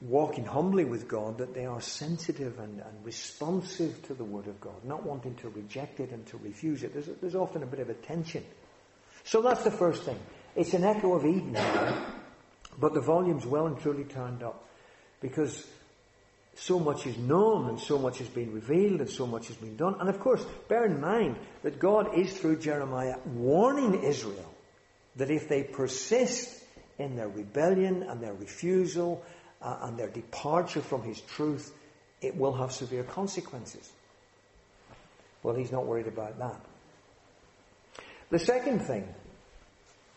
walking 0.00 0.46
humbly 0.46 0.84
with 0.84 1.06
God, 1.08 1.38
that 1.38 1.52
they 1.52 1.66
are 1.66 1.80
sensitive 1.80 2.58
and, 2.58 2.80
and, 2.80 3.04
responsive 3.04 4.02
to 4.06 4.14
the 4.14 4.24
Word 4.24 4.46
of 4.46 4.58
God, 4.58 4.82
not 4.82 5.04
wanting 5.04 5.34
to 5.36 5.50
reject 5.50 6.00
it 6.00 6.10
and 6.10 6.24
to 6.28 6.38
refuse 6.38 6.82
it. 6.82 6.94
There's, 6.94 7.08
there's 7.20 7.34
often 7.34 7.62
a 7.62 7.66
bit 7.66 7.80
of 7.80 7.90
a 7.90 7.94
tension. 7.94 8.42
So 9.24 9.42
that's 9.42 9.62
the 9.62 9.70
first 9.70 10.04
thing. 10.04 10.18
It's 10.56 10.72
an 10.72 10.84
echo 10.84 11.12
of 11.14 11.26
Eden 11.26 11.54
but 12.78 12.94
the 12.94 13.00
volume's 13.00 13.46
well 13.46 13.66
and 13.66 13.78
truly 13.78 14.04
turned 14.04 14.42
up 14.42 14.66
because 15.20 15.66
so 16.54 16.78
much 16.78 17.06
is 17.06 17.16
known 17.16 17.68
and 17.68 17.78
so 17.78 17.98
much 17.98 18.18
has 18.18 18.28
been 18.28 18.52
revealed 18.52 19.00
and 19.00 19.10
so 19.10 19.26
much 19.26 19.48
has 19.48 19.56
been 19.56 19.76
done. 19.76 19.96
And 20.00 20.08
of 20.08 20.18
course, 20.20 20.44
bear 20.68 20.84
in 20.84 21.00
mind 21.00 21.36
that 21.62 21.78
God 21.78 22.18
is 22.18 22.32
through 22.38 22.58
Jeremiah 22.58 23.16
warning 23.26 24.02
Israel 24.02 24.54
that 25.16 25.30
if 25.30 25.48
they 25.48 25.62
persist 25.62 26.59
in 27.00 27.16
their 27.16 27.28
rebellion 27.28 28.02
and 28.04 28.22
their 28.22 28.34
refusal 28.34 29.22
uh, 29.62 29.78
and 29.82 29.98
their 29.98 30.08
departure 30.08 30.80
from 30.80 31.02
his 31.02 31.20
truth, 31.22 31.72
it 32.20 32.36
will 32.36 32.52
have 32.52 32.72
severe 32.72 33.04
consequences. 33.04 33.90
Well, 35.42 35.54
he's 35.54 35.72
not 35.72 35.86
worried 35.86 36.06
about 36.06 36.38
that. 36.38 36.60
The 38.30 38.38
second 38.38 38.80
thing 38.80 39.08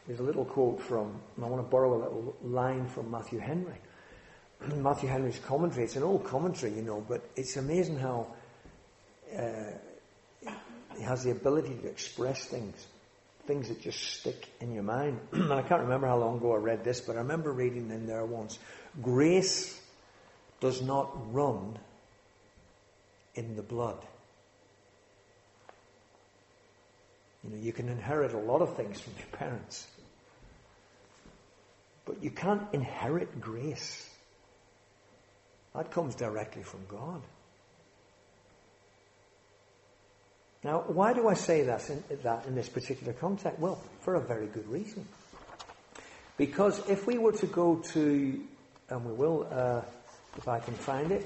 is 0.08 0.20
a 0.20 0.24
little 0.24 0.46
quote 0.46 0.82
from, 0.82 1.20
I 1.42 1.48
want 1.48 1.63
to 1.63 1.70
borrow 1.70 1.96
a 1.96 2.00
little 2.04 2.36
line 2.44 2.88
from 2.88 3.10
Matthew 3.10 3.40
Henry. 3.40 3.78
Matthew 4.75 5.10
Henry's 5.10 5.40
commentary, 5.40 5.86
it's 5.86 5.96
an 5.96 6.04
old 6.04 6.25
commentary, 6.25 6.74
you 6.74 6.82
know, 6.82 7.04
but 7.08 7.24
it's 7.36 7.58
amazing 7.58 7.98
how 7.98 8.28
uh, 9.38 10.50
he 10.98 11.04
has 11.04 11.24
the 11.24 11.32
ability 11.32 11.75
to 11.82 11.88
express 11.88 12.46
things, 12.46 12.88
things 13.46 13.68
that 13.68 13.82
just 13.82 14.00
stick 14.00 14.50
in 14.60 14.74
your 14.74 14.84
mind. 14.84 15.20
and 15.32 15.52
I 15.52 15.62
can't 15.62 15.82
remember 15.82 16.08
how 16.08 16.18
long 16.18 16.38
ago 16.38 16.54
I 16.54 16.58
read 16.58 16.84
this, 16.84 17.02
but 17.02 17.16
I 17.16 17.20
remember 17.20 17.52
reading 17.52 17.92
in 17.92 18.06
there 18.06 18.26
once 18.26 18.60
Grace 19.02 19.80
does 20.60 20.82
not 20.82 21.34
run 21.34 21.78
in 23.36 23.56
the 23.56 23.64
blood. 23.64 23.98
You 27.44 27.50
know, 27.50 27.58
you 27.62 27.74
can 27.74 27.90
inherit 27.90 28.34
a 28.34 28.38
lot 28.38 28.62
of 28.62 28.76
things 28.78 29.02
from 29.02 29.14
your 29.18 29.28
parents. 29.28 29.88
But 32.06 32.24
you 32.24 32.32
can't 32.32 32.64
inherit 32.74 33.42
grace. 33.42 34.10
That 35.76 35.92
comes 35.92 36.16
directly 36.16 36.64
from 36.64 36.82
God. 36.88 37.22
Now, 40.63 40.84
why 40.88 41.13
do 41.13 41.27
I 41.27 41.34
say 41.34 41.63
that 41.63 41.89
in, 41.89 42.03
that 42.24 42.46
in 42.46 42.55
this 42.55 42.70
particular 42.70 43.13
context? 43.13 43.60
Well, 43.60 43.82
for 44.01 44.15
a 44.15 44.22
very 44.22 44.48
good 44.48 44.67
reason. 44.67 45.05
Because 46.38 46.82
if 46.89 47.05
we 47.05 47.17
were 47.17 47.34
to 47.34 47.48
go 47.48 47.77
to 47.93 48.43
and 48.89 49.05
we 49.05 49.13
will, 49.13 49.48
uh, 49.51 49.82
if 50.38 50.48
I 50.48 50.60
can 50.60 50.74
find 50.74 51.12
it, 51.12 51.25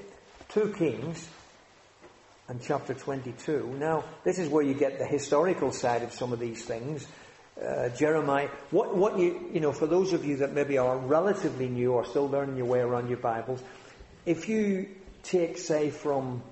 2 0.50 0.74
Kings 0.78 1.28
and 2.48 2.62
chapter 2.62 2.94
22. 2.94 3.76
Now, 3.78 4.06
this 4.24 4.40
is 4.40 4.50
where 4.50 4.64
you 4.64 4.74
get 4.74 5.00
the 5.00 5.06
historical 5.06 5.72
side 5.72 6.04
of 6.04 6.14
some 6.14 6.32
of 6.32 6.40
these 6.40 6.64
things. 6.64 7.08
Uh, 7.62 7.90
Jeremiah, 7.90 8.50
what, 8.72 8.96
what 8.96 9.18
you, 9.18 9.50
you 9.52 9.60
know, 9.60 9.72
for 9.72 9.88
those 9.88 10.14
of 10.14 10.24
you 10.24 10.38
that 10.38 10.54
maybe 10.54 10.78
are 10.78 10.98
relatively 10.98 11.68
new 11.68 11.94
or 11.94 12.06
still 12.06 12.30
learning 12.30 12.56
your 12.56 12.68
way 12.68 12.80
around 12.80 13.10
your 13.10 13.18
Bibles, 13.18 13.62
if 14.26 14.48
you 14.48 14.88
take, 15.24 15.58
say, 15.58 15.90
from 15.90 16.44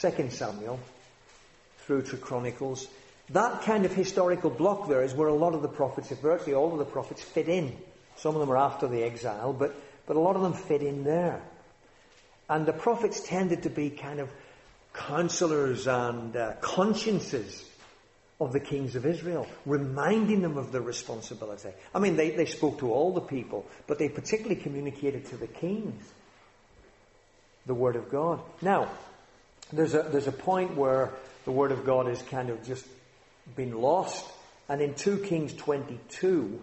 2 0.00 0.30
Samuel 0.30 0.78
through 1.78 2.02
to 2.02 2.16
Chronicles, 2.16 2.88
that 3.30 3.62
kind 3.62 3.84
of 3.84 3.94
historical 3.94 4.50
block 4.50 4.88
there 4.88 5.02
is 5.02 5.14
where 5.14 5.28
a 5.28 5.34
lot 5.34 5.54
of 5.54 5.62
the 5.62 5.68
prophets, 5.68 6.10
virtually 6.10 6.54
all 6.54 6.72
of 6.72 6.78
the 6.78 6.84
prophets, 6.84 7.22
fit 7.22 7.48
in. 7.48 7.76
Some 8.16 8.34
of 8.34 8.40
them 8.40 8.50
are 8.50 8.56
after 8.56 8.88
the 8.88 9.02
exile, 9.02 9.52
but 9.52 9.74
but 10.06 10.16
a 10.16 10.20
lot 10.20 10.36
of 10.36 10.42
them 10.42 10.54
fit 10.54 10.82
in 10.82 11.04
there. 11.04 11.42
And 12.48 12.64
the 12.64 12.72
prophets 12.72 13.20
tended 13.20 13.64
to 13.64 13.70
be 13.70 13.90
kind 13.90 14.20
of 14.20 14.30
counselors 14.94 15.86
and 15.86 16.34
uh, 16.36 16.54
consciences 16.60 17.64
of 18.40 18.52
the 18.52 18.60
kings 18.60 18.94
of 18.94 19.04
Israel, 19.04 19.46
reminding 19.64 20.42
them 20.42 20.58
of 20.58 20.70
their 20.70 20.82
responsibility. 20.82 21.70
I 21.94 21.98
mean, 21.98 22.16
they, 22.16 22.30
they 22.30 22.44
spoke 22.44 22.78
to 22.80 22.92
all 22.92 23.12
the 23.12 23.20
people, 23.20 23.66
but 23.86 23.98
they 23.98 24.08
particularly 24.08 24.56
communicated 24.56 25.26
to 25.26 25.36
the 25.36 25.46
kings 25.46 26.02
the 27.66 27.74
Word 27.74 27.96
of 27.96 28.08
God. 28.08 28.40
Now, 28.62 28.88
there's 29.72 29.94
a, 29.94 30.02
there's 30.02 30.26
a 30.26 30.32
point 30.32 30.76
where 30.76 31.12
the 31.44 31.52
Word 31.52 31.72
of 31.72 31.84
God 31.84 32.08
is 32.08 32.22
kind 32.22 32.50
of 32.50 32.64
just 32.64 32.86
been 33.54 33.80
lost, 33.80 34.24
and 34.68 34.80
in 34.80 34.94
2 34.94 35.18
Kings 35.18 35.52
22, 35.54 36.60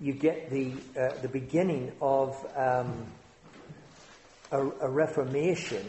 you 0.00 0.12
get 0.12 0.50
the, 0.50 0.72
uh, 0.98 1.14
the 1.22 1.28
beginning 1.28 1.92
of 2.00 2.36
um, 2.56 3.06
a, 4.50 4.60
a 4.60 4.90
reformation 4.90 5.84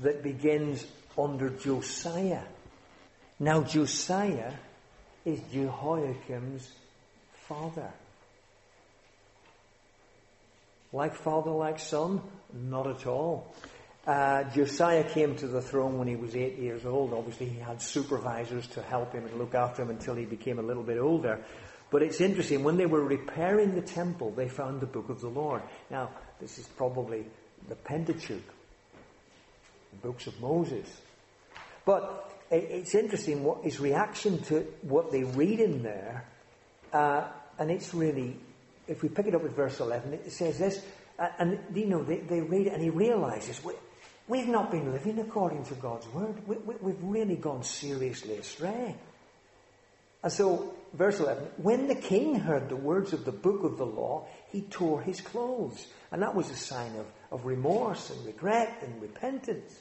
that 0.00 0.22
begins 0.22 0.86
under 1.18 1.50
Josiah. 1.50 2.44
Now, 3.38 3.62
Josiah 3.62 4.52
is 5.24 5.40
Jehoiakim's 5.52 6.70
father. 7.48 7.92
Like 10.92 11.14
father, 11.14 11.50
like 11.50 11.78
son? 11.78 12.22
Not 12.52 12.86
at 12.86 13.06
all. 13.06 13.54
Uh, 14.06 14.44
Josiah 14.44 15.04
came 15.04 15.36
to 15.36 15.46
the 15.46 15.60
throne 15.60 15.98
when 15.98 16.08
he 16.08 16.16
was 16.16 16.34
eight 16.34 16.56
years 16.58 16.86
old. 16.86 17.12
Obviously, 17.12 17.46
he 17.46 17.58
had 17.58 17.82
supervisors 17.82 18.66
to 18.68 18.82
help 18.82 19.12
him 19.12 19.26
and 19.26 19.38
look 19.38 19.54
after 19.54 19.82
him 19.82 19.90
until 19.90 20.14
he 20.14 20.24
became 20.24 20.58
a 20.58 20.62
little 20.62 20.82
bit 20.82 20.98
older. 20.98 21.44
But 21.90 22.02
it's 22.02 22.20
interesting, 22.20 22.64
when 22.64 22.76
they 22.76 22.86
were 22.86 23.02
repairing 23.02 23.74
the 23.74 23.82
temple, 23.82 24.30
they 24.30 24.48
found 24.48 24.80
the 24.80 24.86
book 24.86 25.08
of 25.08 25.20
the 25.20 25.28
Lord. 25.28 25.62
Now, 25.90 26.10
this 26.40 26.58
is 26.58 26.66
probably 26.66 27.26
the 27.68 27.76
Pentateuch, 27.76 28.42
the 29.90 29.96
books 30.02 30.26
of 30.26 30.40
Moses. 30.40 30.88
But 31.84 32.30
it's 32.50 32.94
interesting 32.94 33.44
what 33.44 33.62
his 33.64 33.80
reaction 33.80 34.42
to 34.44 34.60
what 34.82 35.10
they 35.10 35.24
read 35.24 35.60
in 35.60 35.82
there, 35.82 36.24
uh, 36.92 37.28
and 37.58 37.70
it's 37.70 37.92
really, 37.92 38.36
if 38.86 39.02
we 39.02 39.08
pick 39.08 39.26
it 39.26 39.34
up 39.34 39.44
at 39.44 39.54
verse 39.54 39.80
11, 39.80 40.12
it 40.14 40.32
says 40.32 40.58
this, 40.58 40.84
Uh, 41.18 41.28
and 41.38 41.58
you 41.74 41.86
know, 41.86 42.02
they, 42.02 42.18
they 42.18 42.40
read 42.40 42.68
it 42.68 42.72
and 42.72 42.82
he 42.82 42.90
realizes, 42.90 43.62
we, 43.64 43.72
we've 44.28 44.48
not 44.48 44.70
been 44.70 44.92
living 44.92 45.18
according 45.18 45.64
to 45.64 45.74
God's 45.74 46.06
word. 46.08 46.36
We, 46.46 46.56
we, 46.58 46.74
we've 46.80 47.02
really 47.02 47.36
gone 47.36 47.62
seriously 47.62 48.36
astray. 48.36 48.94
And 50.22 50.32
so, 50.32 50.74
verse 50.94 51.20
11, 51.20 51.44
when 51.58 51.86
the 51.86 51.94
king 51.94 52.36
heard 52.36 52.68
the 52.68 52.76
words 52.76 53.12
of 53.12 53.24
the 53.24 53.32
book 53.32 53.62
of 53.64 53.78
the 53.78 53.86
law, 53.86 54.26
he 54.50 54.62
tore 54.62 55.00
his 55.00 55.20
clothes. 55.20 55.86
And 56.10 56.22
that 56.22 56.34
was 56.34 56.50
a 56.50 56.56
sign 56.56 56.96
of, 56.96 57.06
of 57.30 57.46
remorse 57.46 58.10
and 58.10 58.26
regret 58.26 58.78
and 58.82 59.00
repentance. 59.00 59.78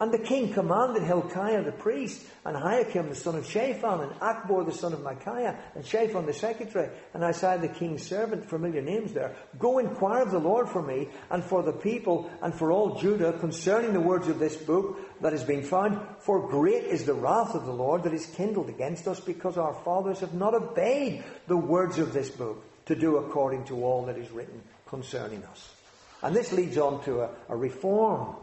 And 0.00 0.12
the 0.12 0.18
king 0.18 0.52
commanded 0.52 1.04
Hilkiah 1.04 1.62
the 1.62 1.70
priest, 1.70 2.26
and 2.44 2.56
Ahikam 2.56 3.08
the 3.08 3.14
son 3.14 3.36
of 3.36 3.46
Shaphan, 3.46 4.00
and 4.00 4.12
Achbor 4.20 4.66
the 4.66 4.72
son 4.72 4.92
of 4.92 5.02
Micaiah, 5.02 5.56
and 5.76 5.86
Shaphan 5.86 6.26
the 6.26 6.32
secretary, 6.32 6.90
and 7.14 7.22
Asaiah 7.22 7.60
the 7.60 7.68
king's 7.68 8.02
servant, 8.02 8.44
familiar 8.44 8.82
names 8.82 9.12
there, 9.12 9.36
go 9.56 9.78
inquire 9.78 10.22
of 10.22 10.32
the 10.32 10.40
Lord 10.40 10.68
for 10.68 10.82
me, 10.82 11.08
and 11.30 11.44
for 11.44 11.62
the 11.62 11.72
people, 11.72 12.28
and 12.42 12.52
for 12.52 12.72
all 12.72 12.98
Judah, 12.98 13.38
concerning 13.38 13.92
the 13.92 14.00
words 14.00 14.26
of 14.26 14.40
this 14.40 14.56
book 14.56 14.98
that 15.20 15.32
has 15.32 15.44
been 15.44 15.62
found. 15.62 16.00
For 16.18 16.48
great 16.48 16.84
is 16.84 17.04
the 17.04 17.14
wrath 17.14 17.54
of 17.54 17.64
the 17.64 17.72
Lord 17.72 18.02
that 18.02 18.12
is 18.12 18.26
kindled 18.26 18.68
against 18.68 19.06
us, 19.06 19.20
because 19.20 19.56
our 19.56 19.74
fathers 19.84 20.18
have 20.20 20.34
not 20.34 20.54
obeyed 20.54 21.22
the 21.46 21.56
words 21.56 22.00
of 22.00 22.12
this 22.12 22.30
book, 22.30 22.64
to 22.86 22.96
do 22.96 23.18
according 23.18 23.64
to 23.66 23.84
all 23.84 24.06
that 24.06 24.18
is 24.18 24.30
written 24.32 24.60
concerning 24.88 25.44
us. 25.44 25.72
And 26.20 26.34
this 26.34 26.52
leads 26.52 26.78
on 26.78 27.04
to 27.04 27.20
a, 27.20 27.30
a 27.48 27.56
reform 27.56 28.34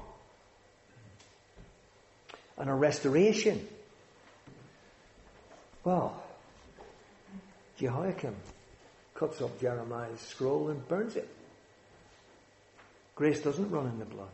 and 2.61 2.69
a 2.69 2.73
restoration. 2.75 3.67
Well, 5.83 6.23
Jehoiakim 7.79 8.35
cuts 9.15 9.41
up 9.41 9.59
Jeremiah's 9.59 10.21
scroll 10.21 10.69
and 10.69 10.87
burns 10.87 11.15
it. 11.15 11.27
Grace 13.15 13.41
doesn't 13.41 13.71
run 13.71 13.87
in 13.87 13.97
the 13.97 14.05
blood. 14.05 14.29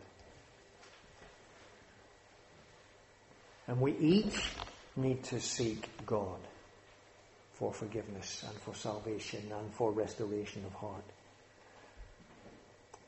And 3.67 3.79
we 3.79 3.95
each 3.95 4.51
need 4.97 5.23
to 5.25 5.39
seek 5.39 5.89
God 6.05 6.39
for 7.53 7.73
forgiveness 7.73 8.43
and 8.45 8.57
for 8.59 8.75
salvation 8.75 9.49
and 9.57 9.73
for 9.73 9.91
restoration 9.91 10.65
of 10.65 10.73
heart. 10.73 11.03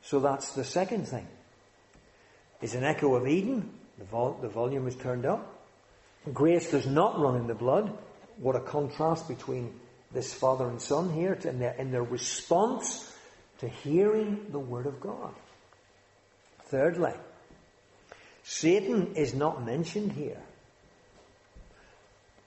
So 0.02 0.22
that's 0.22 0.54
the 0.54 0.64
second 0.64 1.10
thing. 1.10 1.28
Is 2.62 2.74
an 2.74 2.86
echo 2.86 3.16
of 3.16 3.28
Eden 3.28 3.79
the, 4.00 4.06
vol- 4.06 4.40
the 4.42 4.50
volume 4.50 4.88
is 4.88 4.96
turned 4.96 5.26
up. 5.26 5.56
Grace 6.34 6.72
does 6.72 6.88
not 6.88 7.20
run 7.20 7.36
in 7.36 7.48
the 7.48 7.54
blood. 7.54 7.96
What 8.38 8.56
a 8.56 8.62
contrast 8.62 9.28
between 9.28 9.74
this 10.12 10.34
father 10.34 10.68
and 10.68 10.82
son 10.82 11.14
here 11.14 11.34
in 11.34 11.60
their, 11.60 11.76
their 11.84 12.04
response 12.04 13.14
to 13.60 13.68
hearing 13.68 14.48
the 14.52 14.60
word 14.60 14.86
of 14.86 15.00
God. 15.00 15.34
Thirdly, 16.66 17.14
Satan 18.44 19.16
is 19.16 19.34
not 19.34 19.66
mentioned 19.66 20.14
here 20.14 20.42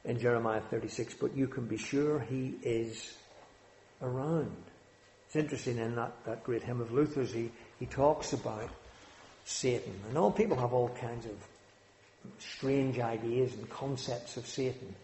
in 0.05 0.19
Jeremiah 0.19 0.61
36, 0.61 1.15
but 1.15 1.37
you 1.37 1.47
can 1.47 1.67
be 1.67 1.77
sure 1.77 2.19
he 2.19 2.55
is 2.63 3.15
around. 4.01 4.57
It's 5.27 5.37
interesting 5.37 5.79
in 5.79 5.95
that, 5.97 6.13
that 6.25 6.45
great 6.45 6.63
hymn 6.63 6.81
of 6.81 6.93
Luther's, 6.93 7.33
he, 7.33 7.51
he 7.79 7.87
talks 7.87 8.33
about 8.33 8.71
Satan. 9.45 9.95
And 10.09 10.19
all 10.19 10.31
people 10.31 10.57
have 10.59 10.73
all 10.73 10.89
kinds 10.89 11.27
of 11.27 11.37
strange 12.39 12.99
ideas 12.99 13.55
and 13.55 13.69
concepts 13.69 14.37
of 14.37 14.47
Satan. 14.47 14.95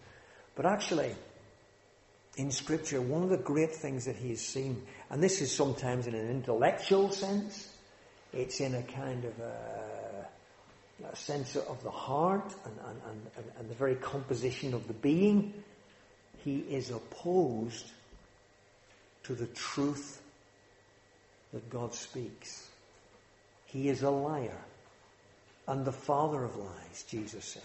But 0.55 0.65
actually, 0.65 1.13
in 2.37 2.51
Scripture, 2.51 3.01
one 3.01 3.23
of 3.23 3.29
the 3.29 3.37
great 3.37 3.75
things 3.75 4.05
that 4.05 4.15
he's 4.15 4.45
seen, 4.45 4.83
and 5.09 5.21
this 5.21 5.41
is 5.41 5.53
sometimes 5.53 6.07
in 6.07 6.15
an 6.15 6.29
intellectual 6.29 7.11
sense, 7.11 7.73
it's 8.33 8.59
in 8.61 8.75
a 8.75 8.83
kind 8.83 9.25
of 9.25 9.39
a, 9.39 10.27
a 11.11 11.15
sense 11.15 11.55
of 11.55 11.83
the 11.83 11.91
heart 11.91 12.53
and, 12.65 12.75
and, 12.87 13.21
and, 13.37 13.45
and 13.57 13.69
the 13.69 13.75
very 13.75 13.95
composition 13.95 14.73
of 14.73 14.87
the 14.87 14.93
being. 14.93 15.53
He 16.43 16.59
is 16.59 16.91
opposed 16.91 17.91
to 19.23 19.33
the 19.33 19.47
truth 19.47 20.21
that 21.51 21.69
God 21.69 21.93
speaks. 21.93 22.68
He 23.71 23.89
is 23.89 24.01
a 24.01 24.09
liar 24.09 24.57
and 25.67 25.85
the 25.85 25.91
father 25.91 26.43
of 26.43 26.55
lies, 26.55 27.03
Jesus 27.07 27.45
said. 27.45 27.63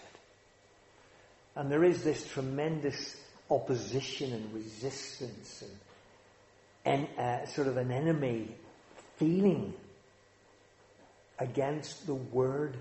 And 1.56 1.70
there 1.70 1.84
is 1.84 2.04
this 2.04 2.26
tremendous 2.28 3.16
opposition 3.50 4.32
and 4.32 4.52
resistance 4.52 5.64
and, 6.84 7.08
uh, 7.18 7.46
sort 7.46 7.68
of 7.68 7.78
an 7.78 7.90
enemy 7.90 8.54
feeling 9.16 9.72
against 11.38 12.06
the 12.06 12.14
word 12.14 12.76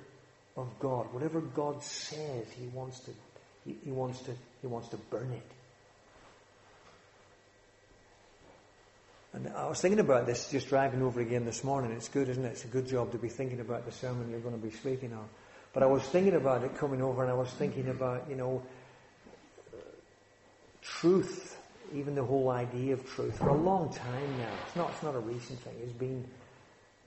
of 0.57 0.67
God. 0.79 1.13
Whatever 1.13 1.39
God 1.39 1.81
says, 1.81 2.45
he 2.59 2.67
wants 2.67 2.99
to, 3.01 3.11
he, 3.65 3.77
he 3.85 3.91
wants 3.91 4.19
to, 4.21 4.31
he 4.61 4.67
wants 4.67 4.89
to 4.89 4.97
burn 4.97 5.31
it. 5.31 5.51
And 9.33 9.49
I 9.49 9.67
was 9.67 9.81
thinking 9.81 9.99
about 9.99 10.27
this 10.27 10.49
just 10.49 10.69
driving 10.69 11.01
over 11.01 11.19
again 11.19 11.43
this 11.43 11.63
morning. 11.63 11.91
It's 11.91 12.07
good, 12.07 12.29
isn't 12.29 12.45
it? 12.45 12.49
It's 12.49 12.65
a 12.65 12.67
good 12.67 12.87
job 12.87 13.11
to 13.13 13.17
be 13.17 13.29
thinking 13.29 13.59
about 13.59 13.85
the 13.85 13.91
sermon 13.91 14.29
you're 14.29 14.39
going 14.39 14.55
to 14.55 14.61
be 14.61 14.71
speaking 14.71 15.11
on. 15.11 15.27
But 15.73 15.81
I 15.81 15.87
was 15.87 16.03
thinking 16.03 16.35
about 16.35 16.63
it 16.63 16.77
coming 16.77 17.01
over 17.01 17.23
and 17.23 17.31
I 17.31 17.35
was 17.35 17.49
thinking 17.49 17.89
about, 17.89 18.29
you 18.29 18.35
know, 18.35 18.61
truth, 20.83 21.57
even 21.95 22.13
the 22.13 22.23
whole 22.23 22.51
idea 22.51 22.93
of 22.93 23.09
truth 23.09 23.39
for 23.39 23.49
a 23.49 23.57
long 23.57 23.91
time 23.91 24.37
now. 24.37 24.53
It's 24.67 24.75
not, 24.75 24.91
it's 24.91 25.01
not 25.01 25.15
a 25.15 25.19
recent 25.19 25.59
thing. 25.61 25.73
It's 25.81 25.93
been, 25.93 26.27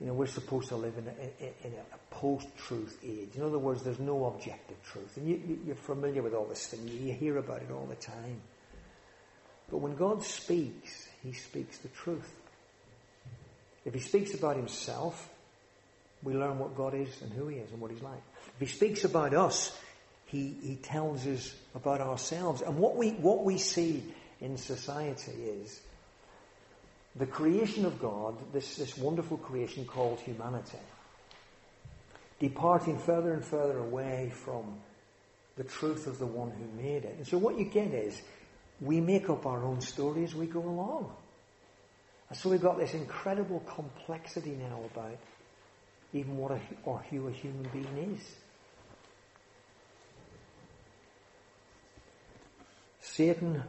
you 0.01 0.07
know, 0.07 0.13
we're 0.13 0.27
supposed 0.27 0.67
to 0.67 0.75
live 0.75 0.97
in 0.97 1.07
a, 1.07 1.65
in 1.65 1.73
a 1.73 2.13
post-truth 2.13 2.99
age. 3.05 3.29
In 3.35 3.43
other 3.43 3.57
words, 3.57 3.83
there's 3.83 3.99
no 3.99 4.25
objective 4.25 4.75
truth. 4.83 5.15
And 5.15 5.29
you, 5.29 5.59
you're 5.65 5.75
familiar 5.75 6.21
with 6.21 6.33
all 6.33 6.45
this 6.45 6.67
thing. 6.67 6.85
You 6.89 7.13
hear 7.13 7.37
about 7.37 7.61
it 7.61 7.71
all 7.71 7.85
the 7.85 7.95
time. 7.95 8.41
But 9.69 9.77
when 9.77 9.95
God 9.95 10.23
speaks, 10.23 11.06
he 11.23 11.33
speaks 11.33 11.77
the 11.79 11.89
truth. 11.89 12.31
If 13.85 13.93
he 13.93 13.99
speaks 13.99 14.33
about 14.33 14.55
himself, 14.55 15.29
we 16.23 16.33
learn 16.33 16.59
what 16.59 16.75
God 16.75 16.93
is 16.93 17.21
and 17.21 17.31
who 17.31 17.47
he 17.47 17.57
is 17.57 17.71
and 17.71 17.79
what 17.79 17.91
he's 17.91 18.01
like. 18.01 18.21
If 18.59 18.67
he 18.67 18.75
speaks 18.75 19.03
about 19.03 19.33
us, 19.33 19.77
he, 20.25 20.55
he 20.61 20.75
tells 20.75 21.25
us 21.25 21.55
about 21.73 22.01
ourselves. 22.01 22.61
And 22.61 22.77
what 22.77 22.95
we, 22.95 23.11
what 23.11 23.43
we 23.43 23.57
see 23.57 24.03
in 24.41 24.57
society 24.57 25.31
is 25.31 25.79
the 27.15 27.25
creation 27.25 27.85
of 27.85 27.99
God, 27.99 28.35
this, 28.53 28.75
this 28.75 28.97
wonderful 28.97 29.37
creation 29.37 29.85
called 29.85 30.19
humanity, 30.19 30.77
departing 32.39 32.99
further 32.99 33.33
and 33.33 33.43
further 33.43 33.79
away 33.79 34.31
from 34.35 34.77
the 35.55 35.63
truth 35.63 36.05
of 36.07 36.19
the 36.19 36.25
one 36.25 36.51
who 36.51 36.81
made 36.81 37.03
it. 37.03 37.15
And 37.17 37.27
so 37.27 37.37
what 37.37 37.57
you 37.57 37.65
get 37.65 37.93
is 37.93 38.21
we 38.81 39.01
make 39.01 39.29
up 39.29 39.45
our 39.45 39.63
own 39.63 39.81
story 39.81 40.23
as 40.23 40.35
we 40.35 40.45
go 40.45 40.61
along. 40.61 41.11
And 42.29 42.37
so 42.37 42.49
we've 42.49 42.61
got 42.61 42.77
this 42.77 42.93
incredible 42.93 43.61
complexity 43.61 44.51
now 44.51 44.81
about 44.93 45.17
even 46.13 46.37
what 46.37 46.51
a, 46.51 46.59
or 46.83 46.99
who 47.09 47.27
a 47.27 47.31
human 47.31 47.67
being 47.71 48.15
is. 48.15 48.35
Satan, 53.01 53.63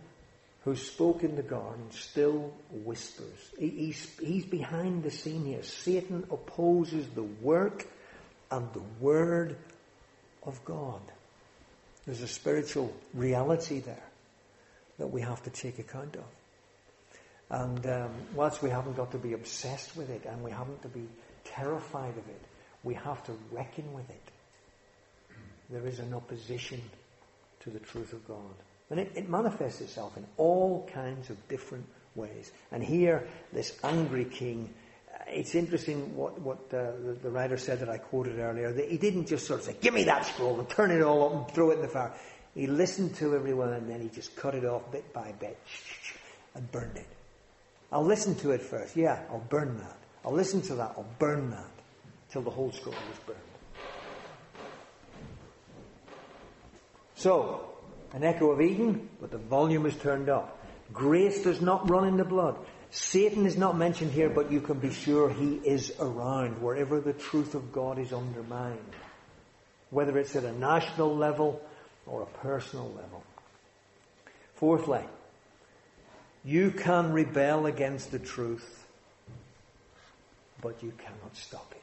who 0.64 0.77
spoke 0.77 1.23
in 1.23 1.37
the 1.37 1.42
garden, 1.42 1.90
still 1.90 2.53
whispers. 2.71 3.51
He, 3.59 3.68
he's, 3.68 4.18
he's 4.18 4.44
behind 4.44 5.05
the 5.05 5.11
scene 5.11 5.47
here. 5.47 5.62
Satan 5.62 6.27
opposes 6.31 7.07
the 7.14 7.23
work 7.23 7.87
and 8.51 8.68
the 8.75 8.83
word 9.01 9.57
of 10.42 10.62
God. 10.64 11.01
There's 12.05 12.21
a 12.23 12.29
spiritual 12.29 12.92
reality 13.14 13.81
there 13.81 14.08
that 14.98 15.06
we 15.06 15.20
have 15.20 15.42
to 15.44 15.50
take 15.50 15.78
account 15.78 16.16
of. 16.16 16.24
And 17.50 17.87
um, 17.87 18.11
whilst 18.34 18.62
we 18.62 18.70
haven't 18.70 18.96
got 18.96 19.11
to 19.12 19.18
be 19.18 19.32
obsessed 19.32 19.96
with 19.96 20.11
it 20.11 20.24
and 20.26 20.42
we 20.42 20.50
haven't 20.50 20.82
to 20.82 20.88
be 20.88 21.08
terrified 21.44 22.11
of 22.11 22.28
it, 22.28 22.42
we 22.84 22.94
have 22.94 23.22
to 23.24 23.32
reckon 23.50 23.92
with 23.92 24.08
it. 24.11 24.30
There 25.70 25.87
is 25.87 25.98
an 25.98 26.14
opposition 26.14 26.82
to 27.61 27.70
the 27.70 27.78
truth 27.78 28.12
of 28.12 28.26
God. 28.26 28.54
And 28.90 29.00
it, 29.00 29.12
it 29.14 29.28
manifests 29.28 29.80
itself 29.80 30.16
in 30.16 30.26
all 30.37 30.88
kinds 30.92 31.30
of 31.30 31.48
different 31.48 31.87
ways. 32.14 32.52
And 32.72 32.82
here, 32.82 33.26
this 33.52 33.78
angry 33.84 34.24
king, 34.24 34.72
uh, 35.12 35.24
it's 35.28 35.54
interesting 35.54 36.16
what, 36.16 36.40
what 36.40 36.58
uh, 36.72 36.92
the, 37.04 37.18
the, 37.22 37.30
writer 37.30 37.58
said 37.58 37.80
that 37.80 37.90
I 37.90 37.98
quoted 37.98 38.38
earlier. 38.38 38.72
That 38.72 38.90
he 38.90 38.96
didn't 38.96 39.26
just 39.26 39.46
sort 39.46 39.61
of 39.61 39.66
say, 39.66 39.76
give 39.80 39.92
me 39.92 40.04
that 40.04 40.24
scroll 40.24 40.58
and 40.58 40.68
turn 40.70 40.90
it 40.90 41.02
all 41.02 41.26
up 41.26 41.34
and 41.34 41.54
throw 41.54 41.70
it 41.70 41.76
in 41.76 41.82
the 41.82 41.88
fire. 41.88 42.12
He 42.59 42.66
listened 42.66 43.14
to 43.18 43.37
everyone 43.37 43.73
and 43.73 43.88
then 43.88 44.01
he 44.01 44.09
just 44.09 44.35
cut 44.35 44.57
it 44.57 44.64
off 44.64 44.90
bit 44.90 45.12
by 45.12 45.31
bit 45.38 45.57
and 46.57 46.68
burned 46.73 46.97
it. 46.97 47.07
I'll 47.92 48.05
listen 48.05 48.35
to 48.40 48.51
it 48.51 48.62
first. 48.62 48.97
Yeah, 48.97 49.23
I'll 49.31 49.47
burn 49.49 49.79
that. 49.79 49.97
I'll 50.25 50.33
listen 50.33 50.61
to 50.62 50.75
that. 50.75 50.94
I'll 50.97 51.07
burn 51.21 51.51
that. 51.51 51.71
Till 52.33 52.42
the 52.42 52.51
whole 52.51 52.73
scroll 52.73 52.97
is 53.12 53.18
burned. 53.25 53.38
So, 57.14 57.71
an 58.12 58.25
echo 58.25 58.51
of 58.51 58.61
Eden, 58.61 59.09
but 59.21 59.31
the 59.31 59.38
volume 59.38 59.87
is 59.87 59.94
turned 59.94 60.29
up. 60.29 60.59
Grace 60.92 61.44
does 61.44 61.61
not 61.61 61.88
run 61.88 62.09
in 62.09 62.16
the 62.16 62.25
blood. 62.25 62.57
Satan 62.90 63.47
is 63.47 63.57
not 63.57 63.79
mentioned 63.79 64.11
here, 64.11 64.31
but 64.31 64.51
you 64.51 64.61
can 64.61 64.81
be 64.81 64.92
sure 64.92 65.31
he 65.31 65.61
is 65.64 65.92
around 66.01 66.61
wherever 66.61 67.01
the 67.01 67.12
truth 67.12 67.55
of 67.55 67.71
God 67.71 68.01
is 68.01 68.12
undermined. 68.12 68.97
Whether 69.90 70.18
it's 70.18 70.35
at 70.35 70.42
a 70.42 70.53
national 70.53 71.16
level 71.16 71.62
or 72.09 72.23
a 72.23 72.27
personal 72.27 72.87
level. 72.97 73.23
Fourthly, 74.55 75.05
you 76.44 76.71
can 76.71 77.12
rebel 77.12 77.66
against 77.66 78.11
the 78.11 78.18
truth, 78.18 78.87
but 80.61 80.83
you 80.83 80.92
cannot 80.99 81.37
stop 81.37 81.71
it. 81.73 81.83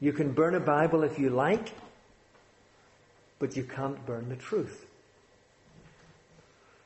You 0.00 0.12
can 0.12 0.32
burn 0.32 0.54
a 0.54 0.60
Bible 0.60 1.02
if 1.02 1.18
you 1.18 1.30
like, 1.30 1.70
but 3.38 3.56
you 3.56 3.62
can't 3.64 4.04
burn 4.04 4.28
the 4.28 4.36
truth. 4.36 4.84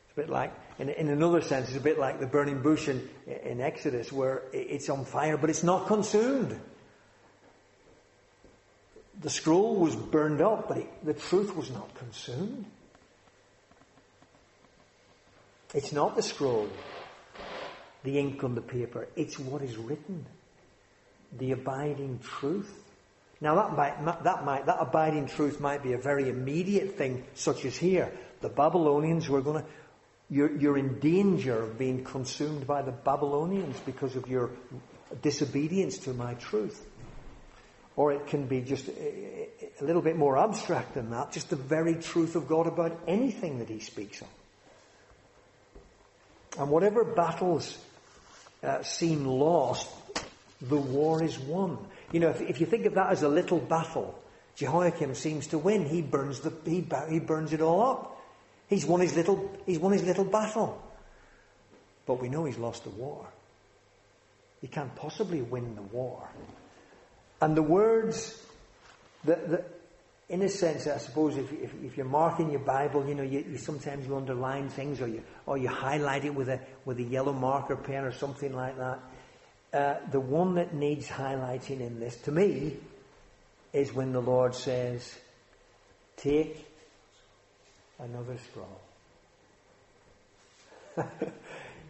It's 0.05 0.12
a 0.12 0.21
bit 0.21 0.29
like, 0.29 0.53
in, 0.79 0.88
in 0.88 1.09
another 1.09 1.41
sense, 1.41 1.69
it's 1.69 1.77
a 1.77 1.81
bit 1.81 1.99
like 1.99 2.21
the 2.21 2.27
burning 2.27 2.62
bush 2.62 2.88
in, 2.88 3.09
in 3.27 3.61
Exodus 3.61 4.12
where 4.12 4.43
it's 4.53 4.88
on 4.88 5.05
fire, 5.05 5.37
but 5.37 5.51
it's 5.51 5.64
not 5.64 5.87
consumed. 5.87 6.59
The 9.20 9.31
scroll 9.31 9.76
was 9.76 9.96
burned 9.96 10.40
up, 10.40 10.68
but 10.68 10.78
it, 10.78 11.04
the 11.04 11.14
truth 11.14 11.57
was 11.57 11.70
not 11.70 11.92
consumed. 11.94 12.66
It's 15.74 15.92
not 15.92 16.16
the 16.16 16.22
scroll, 16.22 16.68
the 18.04 18.18
ink 18.18 18.42
on 18.42 18.54
the 18.54 18.62
paper. 18.62 19.09
It's 19.16 19.38
what 19.38 19.62
is 19.62 19.76
written. 19.76 20.24
The 21.37 21.52
abiding 21.52 22.20
truth. 22.20 22.72
Now 23.40 23.57
that 23.57 23.76
might, 23.76 24.24
that 24.24 24.44
might, 24.44 24.66
that 24.66 24.78
abiding 24.81 25.26
truth 25.26 25.61
might 25.61 25.83
be 25.83 25.92
a 25.92 25.98
very 25.98 26.28
immediate 26.28 26.96
thing, 26.96 27.24
such 27.35 27.64
as 27.64 27.76
here. 27.76 28.12
The 28.40 28.48
Babylonians 28.48 29.28
were 29.28 29.42
going 29.42 29.62
to, 29.62 29.68
you're, 30.31 30.57
you're 30.57 30.78
in 30.78 31.00
danger 31.00 31.62
of 31.62 31.76
being 31.76 32.04
consumed 32.04 32.66
by 32.66 32.83
the 32.83 32.92
Babylonians 32.92 33.78
because 33.81 34.16
of 34.16 34.28
your 34.28 34.50
disobedience 35.22 35.98
to 35.98 36.14
my 36.14 36.35
truth. 36.35 36.88
Or 37.98 38.12
it 38.12 38.28
can 38.28 38.46
be 38.46 38.61
just 38.61 38.87
a, 38.87 39.48
little 39.80 40.02
bit 40.02 40.16
more 40.16 40.38
abstract 40.38 40.94
than 40.94 41.11
that, 41.11 41.32
just 41.32 41.50
the 41.50 41.56
very 41.56 41.96
truth 41.96 42.37
of 42.37 42.46
God 42.46 42.68
about 42.68 42.96
anything 43.08 43.58
that 43.58 43.68
He 43.68 43.80
speaks 43.80 44.20
of. 44.20 44.28
And 46.61 46.70
whatever 46.70 47.02
battles 47.02 47.76
uh, 48.62 48.84
seem 48.84 49.24
lost, 49.24 49.90
the 50.62 50.76
war 50.76 51.24
is 51.24 51.40
won. 51.40 51.76
You 52.12 52.20
know, 52.20 52.28
if, 52.28 52.40
if, 52.40 52.61
you 52.61 52.66
think 52.66 52.87
of 52.87 52.94
that 52.94 53.11
as 53.11 53.24
a 53.24 53.28
little 53.28 53.58
battle, 53.58 54.16
Jehoiakim 54.54 55.16
seems 55.16 55.48
to 55.48 55.58
win. 55.58 55.84
He 55.84 56.00
burns 56.00 56.38
the 56.38 56.52
he, 56.64 56.87
he 57.11 57.18
burns 57.18 57.52
it 57.52 57.61
all 57.61 57.82
up. 57.82 58.16
He's 58.68 58.87
won 58.87 59.00
his 59.00 59.16
little 59.16 59.50
he's 59.66 59.80
won 59.80 59.92
his 59.92 60.04
little 60.04 60.24
battle. 60.24 60.80
But 62.06 62.22
we 62.22 62.28
know 62.28 62.44
he's 62.44 62.58
lost 62.58 62.84
the 62.84 62.90
war. 62.90 63.26
He 64.61 64.68
can't 64.68 64.94
possibly 64.94 65.42
win 65.42 65.74
the 65.74 65.82
war. 65.82 66.28
And 67.40 67.57
the 67.57 67.62
words 67.62 68.44
that, 69.24 69.48
that 69.51 69.79
in 70.29 70.42
a 70.42 70.48
sense, 70.48 70.87
I 70.87 70.98
suppose 70.98 71.37
if, 71.37 71.51
if, 71.53 71.70
if, 71.83 71.96
you're 71.96 72.07
marking 72.07 72.51
your 72.51 72.61
Bible, 72.61 73.07
you 73.07 73.14
know, 73.14 73.22
you, 73.22 73.44
you, 73.48 73.57
sometimes 73.57 74.07
you 74.07 74.16
underline 74.16 74.68
things 74.68 75.01
or 75.01 75.09
you, 75.09 75.22
or 75.46 75.57
you 75.57 75.68
highlight 75.68 76.24
it 76.24 76.35
with 76.35 76.51
a, 76.51 76.61
with 76.85 76.98
a 76.98 77.03
yellow 77.03 77.33
marker 77.33 77.77
pen 77.77 78.05
or 78.05 78.12
something 78.12 78.53
like 78.53 78.77
that. 78.77 79.01
Uh, 79.72 79.94
the 80.11 80.20
one 80.20 80.55
that 80.57 80.74
needs 80.74 81.09
highlighting 81.09 81.81
in 81.81 81.98
this, 81.98 82.16
to 82.16 82.33
me, 82.33 82.77
is 83.72 83.92
when 83.92 84.12
the 84.12 84.20
Lord 84.20 84.55
says, 84.55 85.16
take 86.16 86.66
another 87.98 88.37
scroll. 88.51 88.81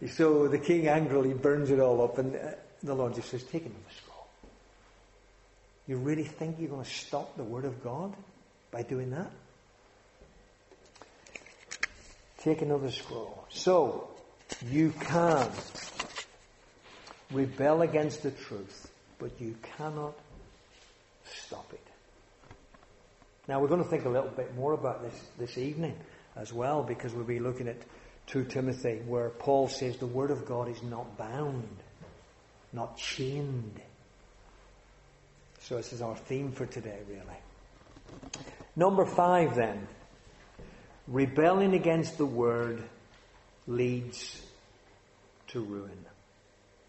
so 0.07 0.47
the 0.47 0.59
king 0.59 0.87
angrily 0.87 1.33
burns 1.33 1.71
it 1.71 1.79
all 1.79 2.01
up 2.01 2.17
and 2.19 2.35
uh, 2.35 2.51
the 2.83 2.93
Lord 2.93 3.15
just 3.15 3.29
says, 3.29 3.43
take 3.43 3.65
another 3.65 3.79
scroll. 3.97 4.08
You 5.89 5.97
really 5.97 6.23
think 6.23 6.57
you're 6.59 6.69
going 6.69 6.83
to 6.83 6.89
stop 6.89 7.35
the 7.35 7.43
Word 7.43 7.65
of 7.65 7.83
God 7.83 8.15
by 8.69 8.83
doing 8.83 9.09
that? 9.09 9.31
Take 12.37 12.61
another 12.61 12.91
scroll. 12.91 13.43
So, 13.49 14.07
you 14.69 14.91
can 14.91 15.49
rebel 17.31 17.81
against 17.81 18.21
the 18.21 18.29
truth, 18.29 18.91
but 19.17 19.31
you 19.41 19.55
cannot 19.77 20.13
stop 21.25 21.73
it. 21.73 21.87
Now, 23.47 23.59
we're 23.59 23.67
going 23.67 23.83
to 23.83 23.89
think 23.89 24.05
a 24.05 24.09
little 24.09 24.29
bit 24.29 24.55
more 24.55 24.73
about 24.73 25.01
this 25.01 25.19
this 25.39 25.57
evening 25.57 25.97
as 26.35 26.53
well, 26.53 26.83
because 26.83 27.15
we'll 27.15 27.25
be 27.25 27.39
looking 27.39 27.67
at 27.67 27.77
2 28.27 28.43
Timothy, 28.43 29.01
where 29.07 29.31
Paul 29.31 29.67
says 29.67 29.97
the 29.97 30.05
Word 30.05 30.29
of 30.29 30.45
God 30.45 30.69
is 30.69 30.83
not 30.83 31.17
bound, 31.17 31.77
not 32.73 32.95
chained. 32.95 33.81
So 35.69 35.75
this 35.75 35.93
is 35.93 36.01
our 36.01 36.15
theme 36.15 36.51
for 36.51 36.65
today, 36.65 36.97
really. 37.07 37.21
Number 38.75 39.05
five, 39.05 39.55
then. 39.55 39.87
Rebelling 41.07 41.75
against 41.75 42.17
the 42.17 42.25
word 42.25 42.81
leads 43.67 44.41
to 45.49 45.59
ruin. 45.63 46.05